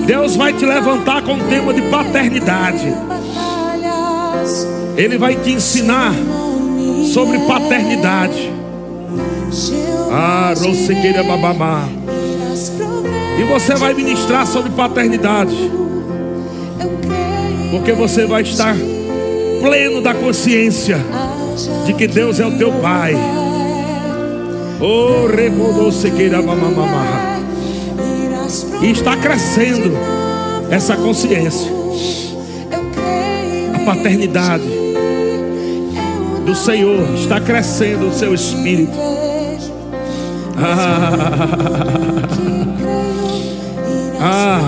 Deus 0.06 0.36
vai 0.36 0.52
te 0.52 0.66
levantar 0.66 1.22
com 1.22 1.34
o 1.34 1.44
tema 1.48 1.72
de 1.72 1.82
paternidade. 1.82 2.92
Ele 4.96 5.16
vai 5.16 5.36
te 5.36 5.52
ensinar 5.52 6.12
sobre 7.14 7.38
paternidade. 7.46 8.51
Ah, 10.14 10.52
Babamá. 11.26 11.88
E 13.38 13.44
você 13.44 13.74
vai 13.74 13.94
ministrar 13.94 14.46
sobre 14.46 14.70
paternidade. 14.70 15.56
Porque 17.70 17.92
você 17.92 18.26
vai 18.26 18.42
estar 18.42 18.76
pleno 19.62 20.02
da 20.02 20.12
consciência 20.12 20.98
de 21.86 21.94
que 21.94 22.06
Deus 22.06 22.38
é 22.38 22.46
o 22.46 22.58
teu 22.58 22.70
Pai. 22.72 23.14
Oh, 24.78 25.34
Remodosequeira 25.34 26.42
Babamá. 26.42 27.40
E 28.82 28.90
está 28.90 29.16
crescendo 29.16 29.96
essa 30.70 30.94
consciência. 30.94 31.72
A 33.74 33.78
paternidade 33.86 34.68
do 36.44 36.54
Senhor 36.54 37.14
está 37.14 37.40
crescendo 37.40 38.08
o 38.08 38.12
seu 38.12 38.34
espírito. 38.34 39.21
Ah. 44.20 44.60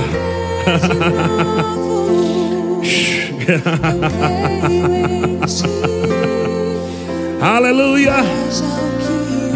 Aleluia. 7.41 8.15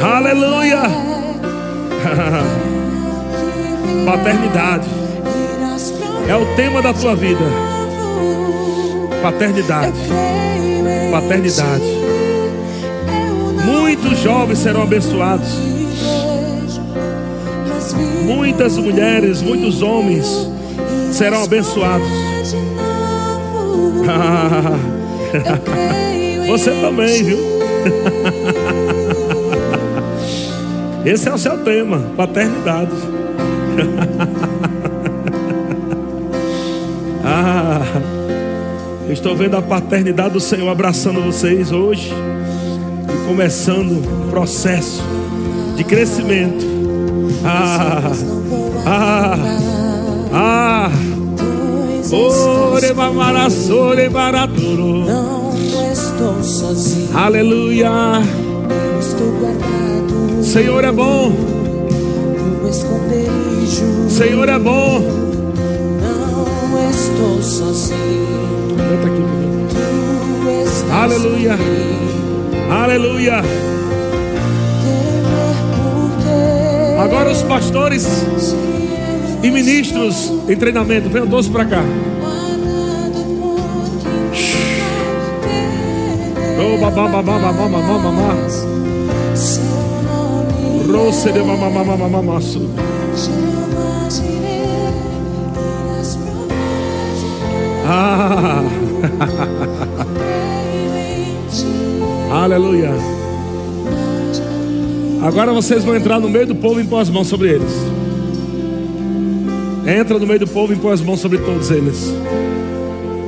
Aleluia. 0.03 0.83
Paternidade 4.05 4.89
é 6.29 6.37
o 6.37 6.45
tema 6.55 6.83
da 6.83 6.93
tua 6.93 7.16
vida. 7.16 7.41
Paternidade. 9.22 9.99
Paternidade. 11.11 11.99
Muitos 13.64 14.18
jovens 14.20 14.59
serão 14.59 14.83
abençoados. 14.83 15.78
Muitas 18.29 18.76
mulheres, 18.76 19.41
muitos 19.41 19.81
homens 19.81 20.26
serão 21.11 21.45
abençoados. 21.45 22.07
Você 26.47 26.72
também, 26.72 27.24
viu? 27.24 27.39
Esse 31.07 31.26
é 31.26 31.33
o 31.33 31.39
seu 31.39 31.57
tema, 31.64 32.03
paternidade. 32.18 32.93
ah, 37.24 37.81
eu 39.07 39.12
estou 39.14 39.35
vendo 39.35 39.57
a 39.57 39.62
paternidade 39.62 40.35
do 40.35 40.41
Senhor 40.41 40.68
abraçando 40.68 41.22
vocês 41.22 41.72
hoje 41.72 42.12
e 43.09 43.26
começando 43.26 43.93
um 43.93 44.29
processo 44.29 45.03
de 45.76 45.85
crescimento. 45.85 46.78
Ah, 47.45 48.12
ah, 48.86 49.39
ah. 50.32 50.91
Ore 52.11 52.93
mamarassore 52.95 54.09
baraturo. 54.09 55.05
Não 55.05 55.53
estou 55.93 56.43
sozinho, 56.43 57.16
Aleluia. 57.16 57.91
estou 58.99 59.30
guardado 59.32 60.43
Senhor 60.45 60.84
é 60.84 60.93
bom. 60.93 61.30
no 61.30 62.68
esconderijo. 62.68 64.09
Senhor 64.09 64.49
é 64.49 64.59
bom. 64.59 65.01
Não 66.01 66.91
estou 66.91 67.43
sozinho, 67.43 68.26
Canta 68.76 69.07
aqui, 69.07 69.22
tu 69.68 70.49
estás 70.66 70.93
Aleluia. 70.93 71.57
comigo. 71.59 72.72
Aleluia. 72.72 73.43
Agora 77.09 77.30
os 77.30 77.42
pastores 77.42 78.06
e 79.42 79.50
ministros 79.50 80.30
em 80.46 80.54
treinamento, 80.54 81.09
venham 81.09 81.26
todos 81.26 81.48
para 81.48 81.64
cá. 81.64 81.82
Oh, 86.61 86.78
babá, 86.78 87.09
babá, 87.09 87.38
babá, 87.38 87.52
babá, 87.52 87.98
babá. 87.98 88.36
Roce 90.86 91.32
de 91.32 91.40
mamá, 91.40 91.70
mamá, 91.70 91.96
mamá, 91.96 92.22
mamá. 92.22 92.40
e 92.40 92.68
Ah, 97.86 98.62
aleluia. 102.30 102.92
Agora 105.23 105.53
vocês 105.53 105.85
vão 105.85 105.97
entrar 105.97 106.21
no 106.21 106.29
meio 106.29 106.47
do 106.47 106.55
povo 106.55 106.81
e 106.81 106.85
impor 106.85 107.01
as 107.01 107.11
mãos 107.11 107.27
sobre 107.27 107.51
eles. 107.51 107.73
Entra 109.87 110.19
no 110.19 110.27
meio 110.27 110.41
do 110.41 110.47
povo 110.47 110.73
e 110.73 110.77
impor 110.77 110.93
as 110.93 111.01
mãos 111.01 111.21
sobre 111.21 111.39
todos 111.39 111.71
eles. 111.71 112.12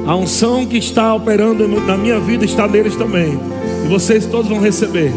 A 0.07 0.15
unção 0.15 0.67
que 0.67 0.77
está 0.77 1.15
operando 1.15 1.67
na 1.69 1.97
minha 1.97 2.19
vida 2.21 2.45
está 2.45 2.69
neles 2.69 2.97
também. 2.97 3.39
E 3.85 3.89
vocês 3.89 4.27
todos 4.27 4.49
vão 4.49 4.61
receber. 4.61 5.13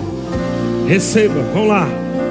Receba, 0.87 1.41
vão 1.53 1.67
lá. 1.67 1.87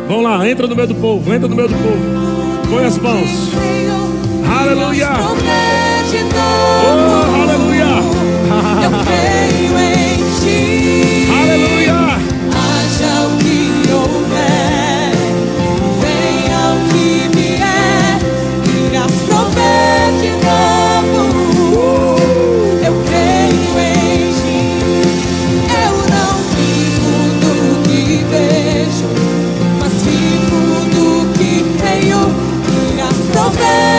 Vão 0.09 0.23
lá, 0.23 0.49
entra 0.49 0.67
no 0.67 0.75
meio 0.75 0.89
do 0.89 0.95
povo, 0.97 1.33
entra 1.33 1.49
no 1.49 1.55
meio 1.55 1.69
do 1.69 1.75
povo. 1.75 2.69
Põe 2.69 2.85
as 2.85 2.99
mãos. 2.99 3.51
Aleluia. 4.61 5.09
Oh, 6.85 7.43
aleluia. 7.43 9.32
open. 33.55 33.92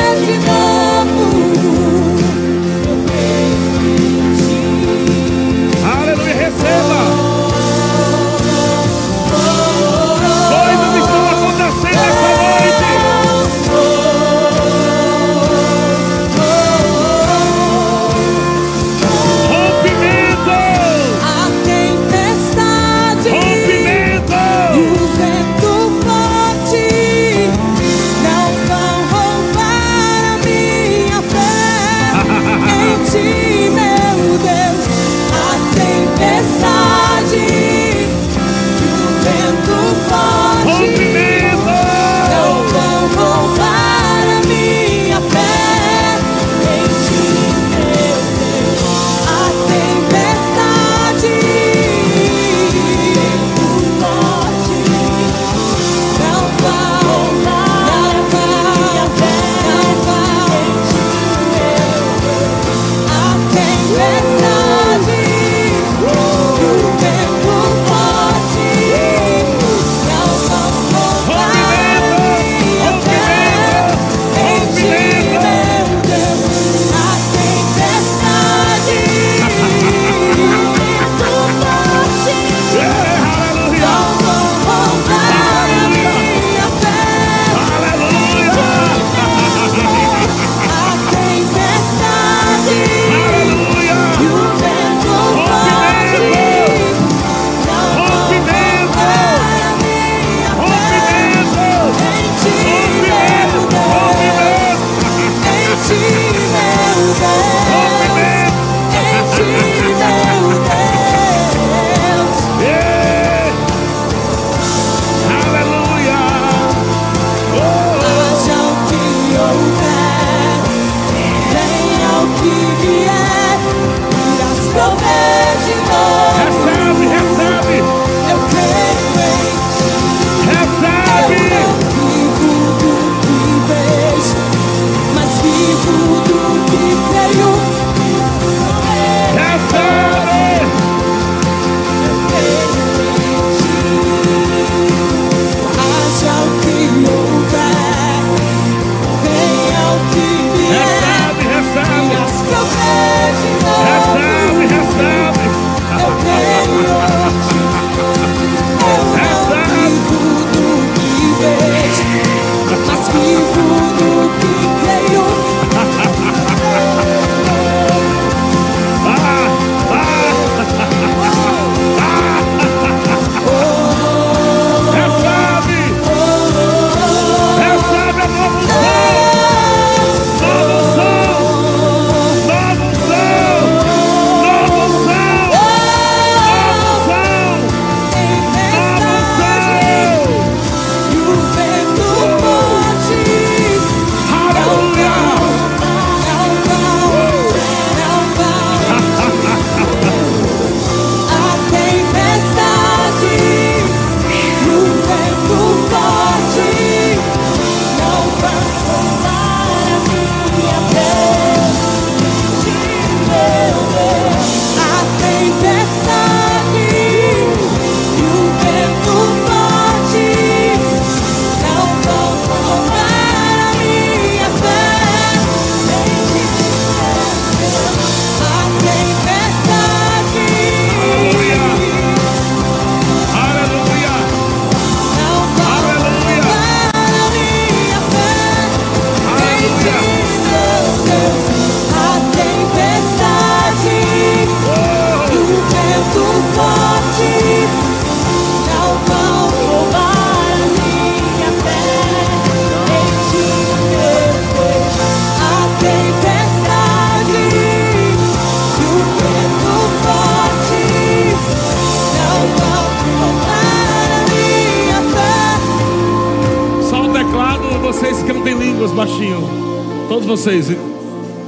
Vocês, 270.61 270.77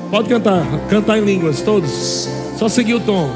pode 0.10 0.30
cantar, 0.30 0.66
cantar 0.90 1.20
em 1.20 1.26
línguas, 1.26 1.62
todos. 1.62 2.28
Só 2.58 2.68
seguir 2.68 2.96
o 2.96 3.00
tom. 3.00 3.30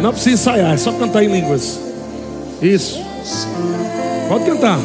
Não 0.00 0.10
precisa 0.10 0.34
ensaiar, 0.34 0.74
é 0.74 0.76
só 0.76 0.92
cantar 0.92 1.24
em 1.24 1.28
línguas. 1.28 1.80
Isso. 2.60 3.00
Pode 4.28 4.44
cantar. 4.44 4.78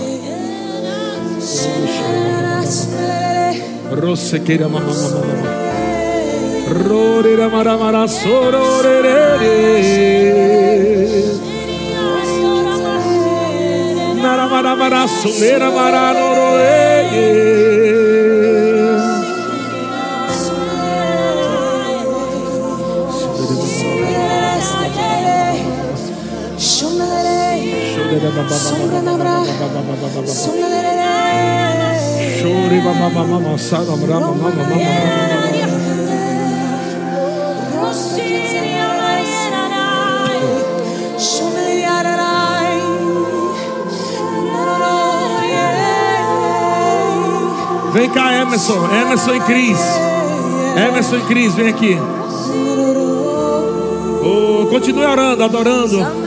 Rosequeira. 4.02 4.68
Rorera 6.88 7.50
maramara 7.50 8.08
sororerere. 28.48 29.04
Naramarabara 29.60 30.28
sumera 30.28 30.82
mararororere. 30.96 32.40
Shore 32.40 32.82
mamamama 32.82 33.58
saramra 33.58 34.20
mamamama. 34.20 35.60
Vem 47.92 48.10
cá, 48.12 48.32
Emerson. 48.32 48.88
Emerson 49.02 49.36
e 49.36 49.40
Cris. 49.42 49.80
Emerson 50.88 51.18
e 51.18 51.22
Cris, 51.22 51.54
vem 51.56 51.68
aqui. 51.70 51.98
Oh, 54.24 54.68
continue 54.70 55.06
orando, 55.06 55.44
adorando. 55.44 56.18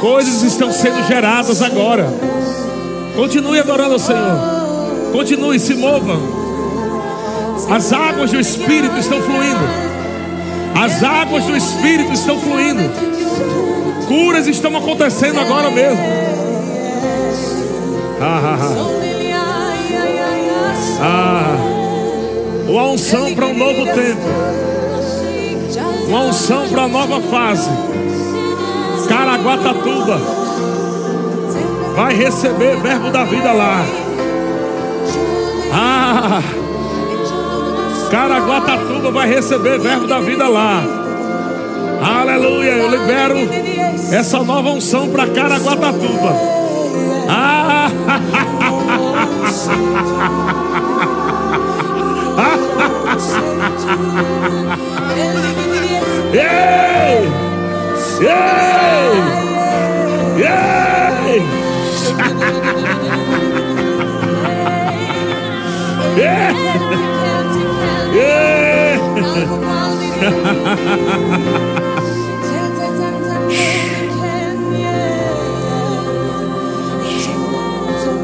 Coisas 0.00 0.42
estão 0.42 0.72
sendo 0.72 1.06
geradas 1.06 1.60
agora. 1.60 2.08
Continue 3.14 3.58
adorando 3.58 3.92
ao 3.92 3.98
Senhor. 3.98 4.38
Continue, 5.12 5.60
se 5.60 5.74
mova. 5.74 6.18
As 7.68 7.92
águas 7.92 8.30
do 8.30 8.40
Espírito 8.40 8.96
estão 8.96 9.20
fluindo. 9.20 9.60
As 10.74 11.02
águas 11.02 11.44
do 11.44 11.54
Espírito 11.54 12.14
estão 12.14 12.40
fluindo. 12.40 12.82
Curas 14.08 14.46
estão 14.46 14.74
acontecendo 14.74 15.38
agora 15.38 15.70
mesmo. 15.70 16.02
Ah, 18.22 18.40
ah, 18.42 18.58
ah. 18.60 18.74
ah. 21.02 21.56
Uma 22.68 22.86
unção 22.88 23.34
para 23.34 23.46
um 23.46 23.54
novo 23.54 23.84
tempo. 23.84 24.20
Uma 26.08 26.20
unção 26.24 26.68
para 26.68 26.86
uma 26.86 26.88
nova 26.88 27.20
fase. 27.20 27.89
Caraguatatuba 29.10 30.18
vai 31.96 32.14
receber 32.14 32.76
verbo 32.76 33.10
da 33.10 33.24
vida 33.24 33.52
lá. 33.52 33.84
Ah, 35.72 36.40
Caraguatatuba 38.08 39.10
vai 39.10 39.28
receber 39.28 39.80
verbo 39.80 40.06
da 40.06 40.20
vida 40.20 40.48
lá. 40.48 40.84
Aleluia, 42.20 42.70
eu 42.70 42.88
libero 42.88 43.36
essa 44.12 44.44
nova 44.44 44.70
unção 44.70 45.08
para 45.08 45.26
Caraguatatuba. 45.26 46.32
Ah, 47.28 47.90
Ei! 56.32 57.39
Ei! 58.20 58.30
Ei! 60.42 61.60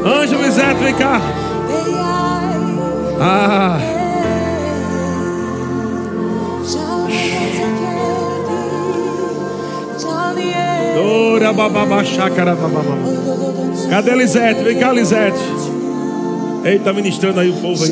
Anjo 0.05 0.39
Miseto, 0.39 0.83
vem 0.83 0.95
cá. 0.95 1.21
Ah. 3.19 3.96
Cadê 13.89 14.15
Lisete? 14.15 14.63
Vem 14.63 14.79
cá, 14.79 14.91
Lisete. 14.91 15.39
Ei, 16.65 16.79
tá 16.79 16.91
ministrando 16.91 17.39
aí 17.39 17.49
o 17.49 17.61
povo 17.61 17.83
aí. 17.83 17.91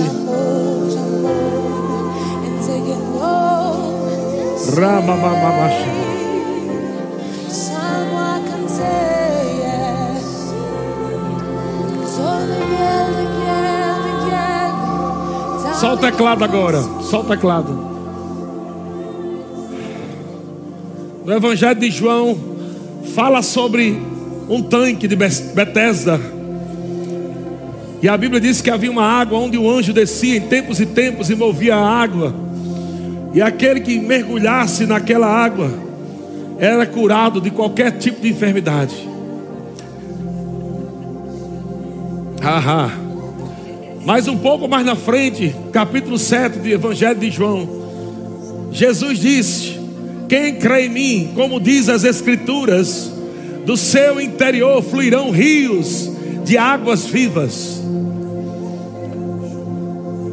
Ramamamamá. 4.76 5.70
Só 15.80 15.94
o 15.94 15.98
teclado 15.98 16.44
agora. 16.44 16.82
Só 17.02 17.22
o 17.22 17.24
teclado. 17.24 17.96
No 21.26 21.34
Evangelho 21.34 21.80
de 21.80 21.92
João, 21.92 22.55
fala 23.16 23.42
sobre 23.42 23.98
um 24.50 24.62
tanque 24.62 25.08
de 25.08 25.16
Betesda. 25.16 26.20
E 28.02 28.10
a 28.10 28.18
Bíblia 28.18 28.42
diz 28.42 28.62
que 28.62 28.70
havia 28.70 28.92
uma 28.92 29.06
água 29.06 29.40
onde 29.40 29.58
o 29.58 29.72
anjo 29.72 29.94
descia 29.94 30.36
em 30.36 30.42
tempos 30.42 30.82
e 30.82 30.86
tempos 30.86 31.30
e 31.30 31.36
movia 31.36 31.78
a 31.78 32.02
água. 32.02 32.36
E 33.34 33.42
aquele 33.42 33.80
que 33.80 33.98
mergulhasse 33.98 34.86
naquela 34.86 35.28
água 35.28 35.72
era 36.60 36.86
curado 36.86 37.40
de 37.40 37.50
qualquer 37.50 37.94
tipo 37.94 38.22
de 38.22 38.30
enfermidade. 38.30 38.94
Ahá. 42.44 42.92
Mas 44.06 44.28
um 44.28 44.38
pouco 44.38 44.68
mais 44.68 44.86
na 44.86 44.96
frente, 44.96 45.56
capítulo 45.72 46.18
7 46.18 46.60
do 46.60 46.68
Evangelho 46.68 47.20
de 47.20 47.32
João, 47.32 47.68
Jesus 48.72 49.20
disse: 49.20 49.75
Quem 50.28 50.56
crê 50.56 50.86
em 50.86 50.90
mim, 50.90 51.32
como 51.36 51.60
diz 51.60 51.88
as 51.90 52.04
Escrituras, 52.04 53.12
do 53.66 53.76
seu 53.76 54.22
interior 54.22 54.82
fluirão 54.84 55.32
rios 55.32 56.10
de 56.44 56.58
águas 56.58 57.06
vivas. 57.06 57.82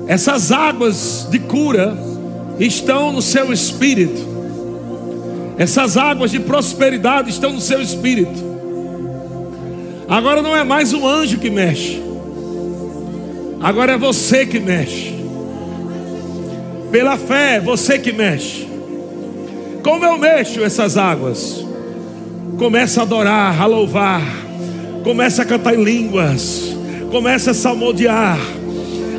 Essas 0.06 0.52
águas 0.52 1.26
de 1.30 1.38
cura 1.38 1.96
estão 2.58 3.12
no 3.12 3.22
seu 3.22 3.52
espírito. 3.52 4.30
Essas 5.56 5.96
águas 5.96 6.30
de 6.30 6.40
prosperidade 6.40 7.30
estão 7.30 7.52
no 7.52 7.60
seu 7.60 7.80
espírito. 7.80 8.52
Agora 10.08 10.42
não 10.42 10.56
é 10.56 10.64
mais 10.64 10.92
um 10.92 11.06
anjo 11.06 11.38
que 11.38 11.48
mexe. 11.48 12.02
Agora 13.60 13.92
é 13.92 13.98
você 13.98 14.44
que 14.44 14.58
mexe. 14.58 15.14
Pela 16.90 17.16
fé, 17.16 17.60
você 17.60 17.98
que 17.98 18.12
mexe. 18.12 18.71
Como 19.82 20.04
eu 20.04 20.18
mexo 20.18 20.62
essas 20.62 20.96
águas? 20.96 21.64
Começa 22.58 23.00
a 23.00 23.02
adorar, 23.02 23.60
a 23.60 23.66
louvar. 23.66 24.22
Começa 25.02 25.42
a 25.42 25.44
cantar 25.44 25.74
em 25.74 25.82
línguas. 25.82 26.76
Começa 27.10 27.50
a 27.50 27.54
salmodiar. 27.54 28.38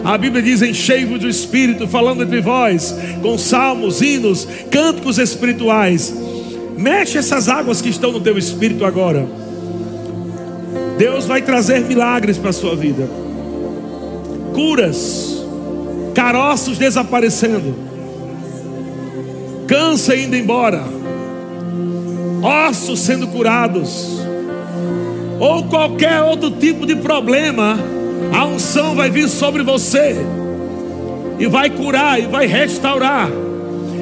A 0.03 0.17
Bíblia 0.17 0.41
diz: 0.41 0.61
enchei-vos 0.61 1.19
do 1.19 1.29
Espírito, 1.29 1.87
falando 1.87 2.23
entre 2.23 2.41
vós, 2.41 2.95
com 3.21 3.37
salmos, 3.37 4.01
hinos, 4.01 4.47
cânticos 4.71 5.17
espirituais. 5.17 6.13
Mexe 6.77 7.17
essas 7.17 7.47
águas 7.47 7.81
que 7.81 7.89
estão 7.89 8.11
no 8.11 8.19
teu 8.19 8.37
espírito 8.37 8.85
agora. 8.85 9.25
Deus 10.97 11.25
vai 11.25 11.41
trazer 11.41 11.81
milagres 11.81 12.37
para 12.37 12.49
a 12.49 12.53
sua 12.53 12.75
vida, 12.75 13.09
curas, 14.53 15.43
caroços 16.13 16.77
desaparecendo, 16.77 17.75
câncer 19.73 20.19
indo 20.19 20.35
embora, 20.35 20.83
ossos 22.43 22.99
sendo 22.99 23.27
curados, 23.29 24.19
ou 25.39 25.63
qualquer 25.63 26.21
outro 26.21 26.51
tipo 26.51 26.85
de 26.85 26.95
problema, 26.97 27.75
a 28.31 28.45
unção 28.45 28.93
vai 28.93 29.09
vir 29.09 29.27
sobre 29.27 29.63
você 29.63 30.15
e 31.39 31.47
vai 31.47 31.71
curar, 31.71 32.19
e 32.19 32.27
vai 32.27 32.45
restaurar, 32.45 33.27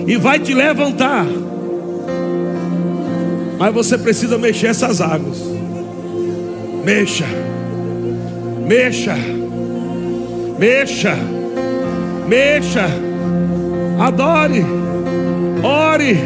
e 0.06 0.18
vai 0.18 0.40
te 0.40 0.54
levantar. 0.54 1.26
Mas 3.58 3.74
você 3.74 3.98
precisa 3.98 4.38
mexer 4.38 4.68
essas 4.68 5.00
águas. 5.00 5.38
Mexa, 6.84 7.28
mexa, 8.68 9.16
mexa, 10.60 11.16
mexa, 12.28 12.90
adore, 13.98 14.66
ore, 15.64 16.18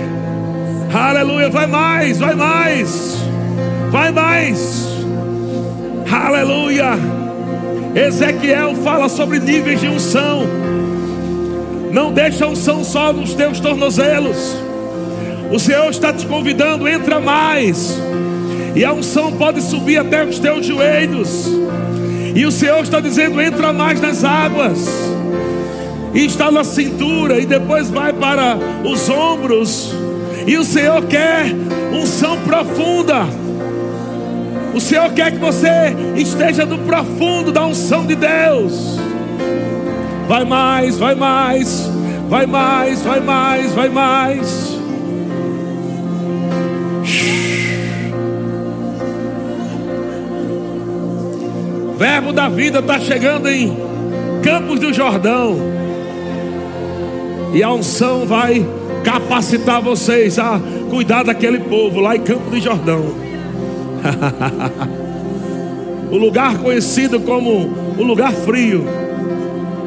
aleluia. 0.94 1.50
Vai 1.50 1.68
mais, 1.68 2.20
vai 2.20 2.36
mais, 2.36 3.18
vai 3.92 4.12
mais, 4.12 4.88
aleluia. 6.12 6.94
Ezequiel 7.96 8.76
fala 8.84 9.08
sobre 9.08 9.40
níveis 9.40 9.80
de 9.80 9.88
unção. 9.88 10.44
Não 11.92 12.12
deixa 12.12 12.44
a 12.44 12.50
unção 12.50 12.84
só 12.84 13.14
nos 13.14 13.34
teus 13.34 13.60
tornozelos. 13.60 14.58
O 15.52 15.58
Senhor 15.58 15.90
está 15.90 16.12
te 16.12 16.26
convidando, 16.26 16.88
entra 16.88 17.20
mais. 17.20 17.98
E 18.76 18.84
a 18.84 18.92
unção 18.92 19.32
pode 19.32 19.62
subir 19.62 19.98
até 19.98 20.26
os 20.26 20.38
teus 20.38 20.66
joelhos. 20.66 21.48
E 22.36 22.46
o 22.46 22.52
Senhor 22.52 22.84
está 22.84 23.00
dizendo: 23.00 23.40
entra 23.42 23.72
mais 23.72 24.02
nas 24.02 24.26
águas. 24.26 25.15
E 26.16 26.26
está 26.26 26.50
na 26.50 26.64
cintura. 26.64 27.40
E 27.40 27.46
depois 27.46 27.90
vai 27.92 28.14
para 28.14 28.58
os 28.84 29.10
ombros. 29.10 29.94
E 30.48 30.58
o 30.58 30.64
Senhor 30.64 31.04
quer 31.06 31.48
unção 31.94 32.40
profunda. 32.42 33.26
O 34.74 34.80
Senhor 34.80 35.12
quer 35.14 35.32
que 35.32 35.38
você 35.38 35.96
esteja 36.16 36.66
no 36.66 36.80
profundo 36.80 37.52
da 37.52 37.66
unção 37.66 38.06
de 38.06 38.16
Deus. 38.16 39.00
Vai 40.28 40.44
mais, 40.44 40.98
vai 40.98 41.16
mais, 41.16 41.90
vai 42.28 42.46
mais, 42.46 43.02
vai 43.02 43.20
mais, 43.20 43.72
vai 43.72 43.90
mais. 43.90 44.76
Verbo 51.98 52.34
da 52.34 52.50
vida 52.50 52.80
está 52.80 53.00
chegando 53.00 53.48
em 53.48 53.78
Campos 54.44 54.80
do 54.80 54.94
Jordão. 54.94 55.75
E 57.54 57.64
a 57.64 57.72
unção 57.72 58.26
vai 58.26 58.66
capacitar 59.04 59.82
vocês 59.82 60.40
a 60.40 60.60
cuidar 60.90 61.24
daquele 61.24 61.60
povo 61.60 62.00
lá 62.00 62.16
em 62.16 62.22
Campos 62.22 62.52
do 62.52 62.60
Jordão. 62.60 63.06
o 66.12 66.18
lugar 66.18 66.58
conhecido 66.58 67.20
como 67.20 67.70
o 67.98 68.04
lugar 68.04 68.32
frio 68.32 68.86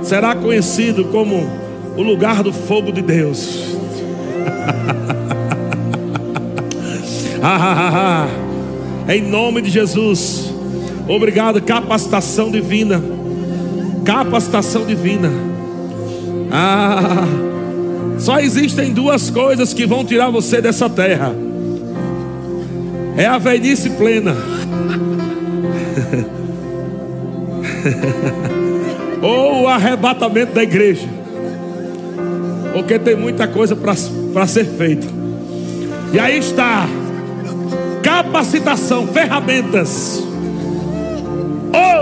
será 0.03 0.35
conhecido 0.35 1.05
como 1.07 1.49
o 1.97 2.03
lugar 2.03 2.43
do 2.43 2.53
fogo 2.53 2.93
de 2.93 3.03
Deus. 3.03 3.65
em 9.09 9.23
nome 9.23 9.63
de 9.63 9.71
Jesus. 9.71 10.53
Obrigado, 11.07 11.63
capacitação 11.63 12.51
divina. 12.51 13.01
Capacitação 14.05 14.85
divina. 14.87 15.31
Ah, 16.51 17.27
só 18.19 18.41
existem 18.41 18.93
duas 18.93 19.31
coisas 19.31 19.73
que 19.73 19.87
vão 19.87 20.05
tirar 20.05 20.29
você 20.31 20.61
dessa 20.61 20.91
terra. 20.91 21.33
É 23.17 23.27
a 23.27 23.39
velhice 23.39 23.91
plena. 23.91 24.35
Ou 29.23 29.63
o 29.63 29.69
arrebatamento 29.69 30.53
da 30.53 30.63
igreja. 30.63 31.09
Porque 32.73 32.99
tem 32.99 33.15
muita 33.17 33.49
coisa 33.49 33.77
para 33.77 34.47
ser 34.47 34.65
feita. 34.65 35.07
E 36.13 36.19
aí 36.19 36.39
está 36.39 36.89
capacitação, 38.03 39.07
ferramentas 39.09 40.27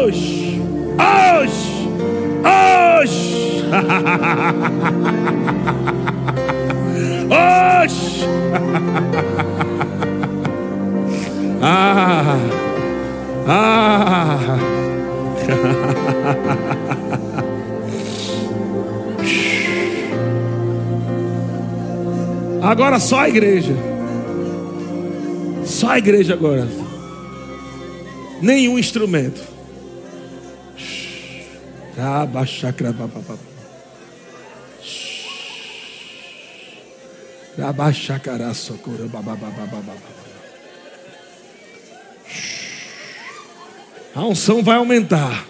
hoje, 0.07 0.63
hoje, 0.99 1.89
hoje, 3.01 3.46
hoje. 7.31 8.25
ah, 11.63 12.37
ah. 13.49 14.59
Agora 22.63 22.99
só 22.99 23.21
a 23.21 23.29
igreja. 23.29 23.75
Só 25.65 25.91
a 25.91 25.99
igreja 25.99 26.35
agora. 26.35 26.67
Nenhum 28.43 28.79
instrumento. 28.79 29.41
A 44.15 44.25
unção 44.25 44.63
vai 44.63 44.77
aumentar. 44.77 45.47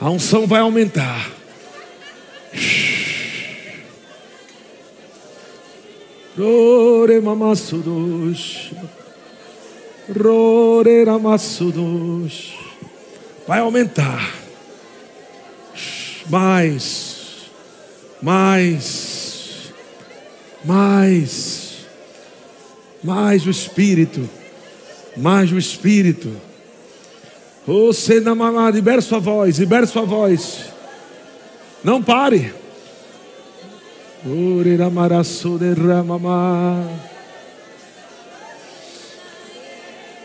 A 0.00 0.10
unção 0.10 0.46
vai 0.46 0.60
aumentar. 0.60 1.30
Rore 6.38 7.20
mamassudos. 7.20 8.72
Rore 10.08 11.04
vai 13.46 13.60
aumentar. 13.60 14.34
Mais, 16.28 17.50
mais, 18.20 19.15
mais, 20.66 21.86
mais 23.02 23.46
o 23.46 23.50
Espírito, 23.50 24.28
mais 25.16 25.52
o 25.52 25.56
Espírito. 25.56 26.30
Você 27.66 28.20
na 28.20 28.34
mamá, 28.34 28.70
libere 28.70 29.00
sua 29.00 29.20
voz, 29.20 29.58
libere 29.58 29.86
sua 29.86 30.02
voz. 30.02 30.66
Não 31.84 32.02
pare. 32.02 32.52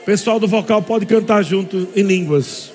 Pessoal 0.06 0.40
do 0.40 0.48
vocal 0.48 0.82
pode 0.82 1.06
cantar 1.06 1.44
junto 1.44 1.88
em 1.96 2.02
línguas. 2.02 2.72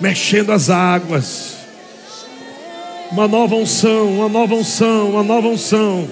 Mexendo 0.00 0.52
as 0.52 0.70
águas. 0.70 1.56
Uma 3.12 3.28
nova 3.28 3.56
unção, 3.56 4.14
uma 4.14 4.28
nova 4.28 4.54
unção, 4.54 5.10
uma 5.10 5.22
nova 5.22 5.48
unção. 5.48 6.08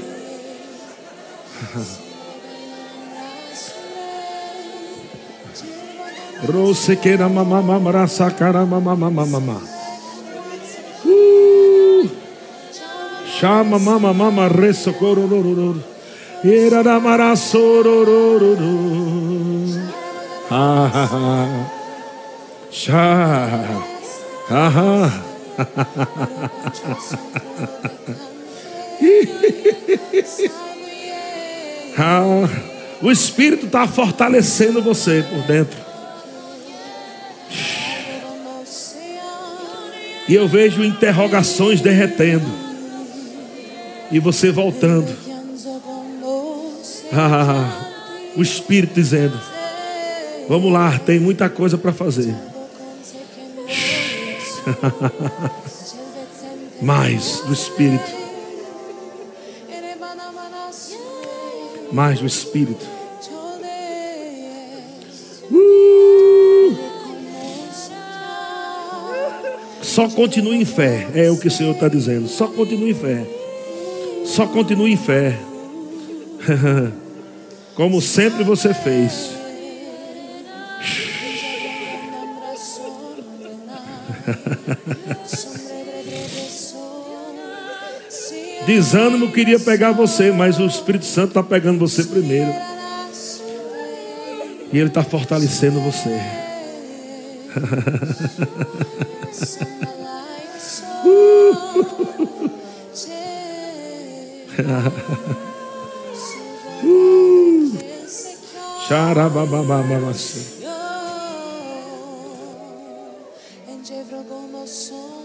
Rosequeira 6.47 7.26
mamamamra 7.28 8.07
sacara 8.07 8.64
mamamamama. 8.66 9.61
Uh! 11.05 12.09
Chama 13.39 13.78
mamamama 13.78 14.49
resocororororo. 14.49 15.84
Iradamarassorororo. 16.45 18.68
Ah, 20.51 20.91
ah, 20.95 21.09
ah. 21.12 21.77
Chá. 22.70 23.48
Ah, 24.50 24.72
ah. 31.98 32.48
O 33.02 33.10
Espírito 33.10 33.66
está 33.66 33.86
fortalecendo 33.86 34.82
você 34.82 35.22
por 35.22 35.42
dentro. 35.42 35.78
E 40.28 40.34
eu 40.34 40.46
vejo 40.46 40.84
interrogações 40.84 41.80
derretendo. 41.80 42.46
E 44.10 44.18
você 44.18 44.50
voltando. 44.50 45.08
Ah, 47.12 47.70
o 48.36 48.42
Espírito 48.42 48.94
dizendo: 48.94 49.38
Vamos 50.48 50.72
lá, 50.72 50.98
tem 50.98 51.18
muita 51.18 51.48
coisa 51.48 51.78
para 51.78 51.92
fazer. 51.92 52.34
Mais 56.80 57.40
do 57.40 57.52
Espírito. 57.52 58.18
Mais 61.90 62.20
do 62.20 62.26
Espírito. 62.26 62.86
Uh! 65.50 66.76
Só 69.82 70.08
continue 70.08 70.60
em 70.60 70.64
fé, 70.64 71.08
é 71.14 71.30
o 71.30 71.38
que 71.38 71.48
o 71.48 71.50
Senhor 71.50 71.72
está 71.72 71.88
dizendo. 71.88 72.28
Só 72.28 72.46
continue 72.46 72.90
em 72.90 72.94
fé. 72.94 73.26
Só 74.24 74.46
continue 74.46 74.92
em 74.92 74.96
fé. 74.96 75.36
Como 77.74 78.00
sempre 78.00 78.44
você 78.44 78.72
fez. 78.74 79.38
Desânimo 88.66 89.32
queria 89.32 89.58
pegar 89.58 89.92
você, 89.92 90.30
mas 90.30 90.58
o 90.58 90.66
Espírito 90.66 91.06
Santo 91.06 91.28
está 91.28 91.42
pegando 91.42 91.78
você 91.78 92.04
primeiro. 92.04 92.52
E 94.72 94.78
Ele 94.78 94.88
está 94.88 95.02
fortalecendo 95.02 95.80
você. 95.80 96.08
Xarababababassu. 113.89 115.18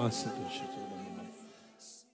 Massa, 0.00 0.30
Deus. 0.30 0.39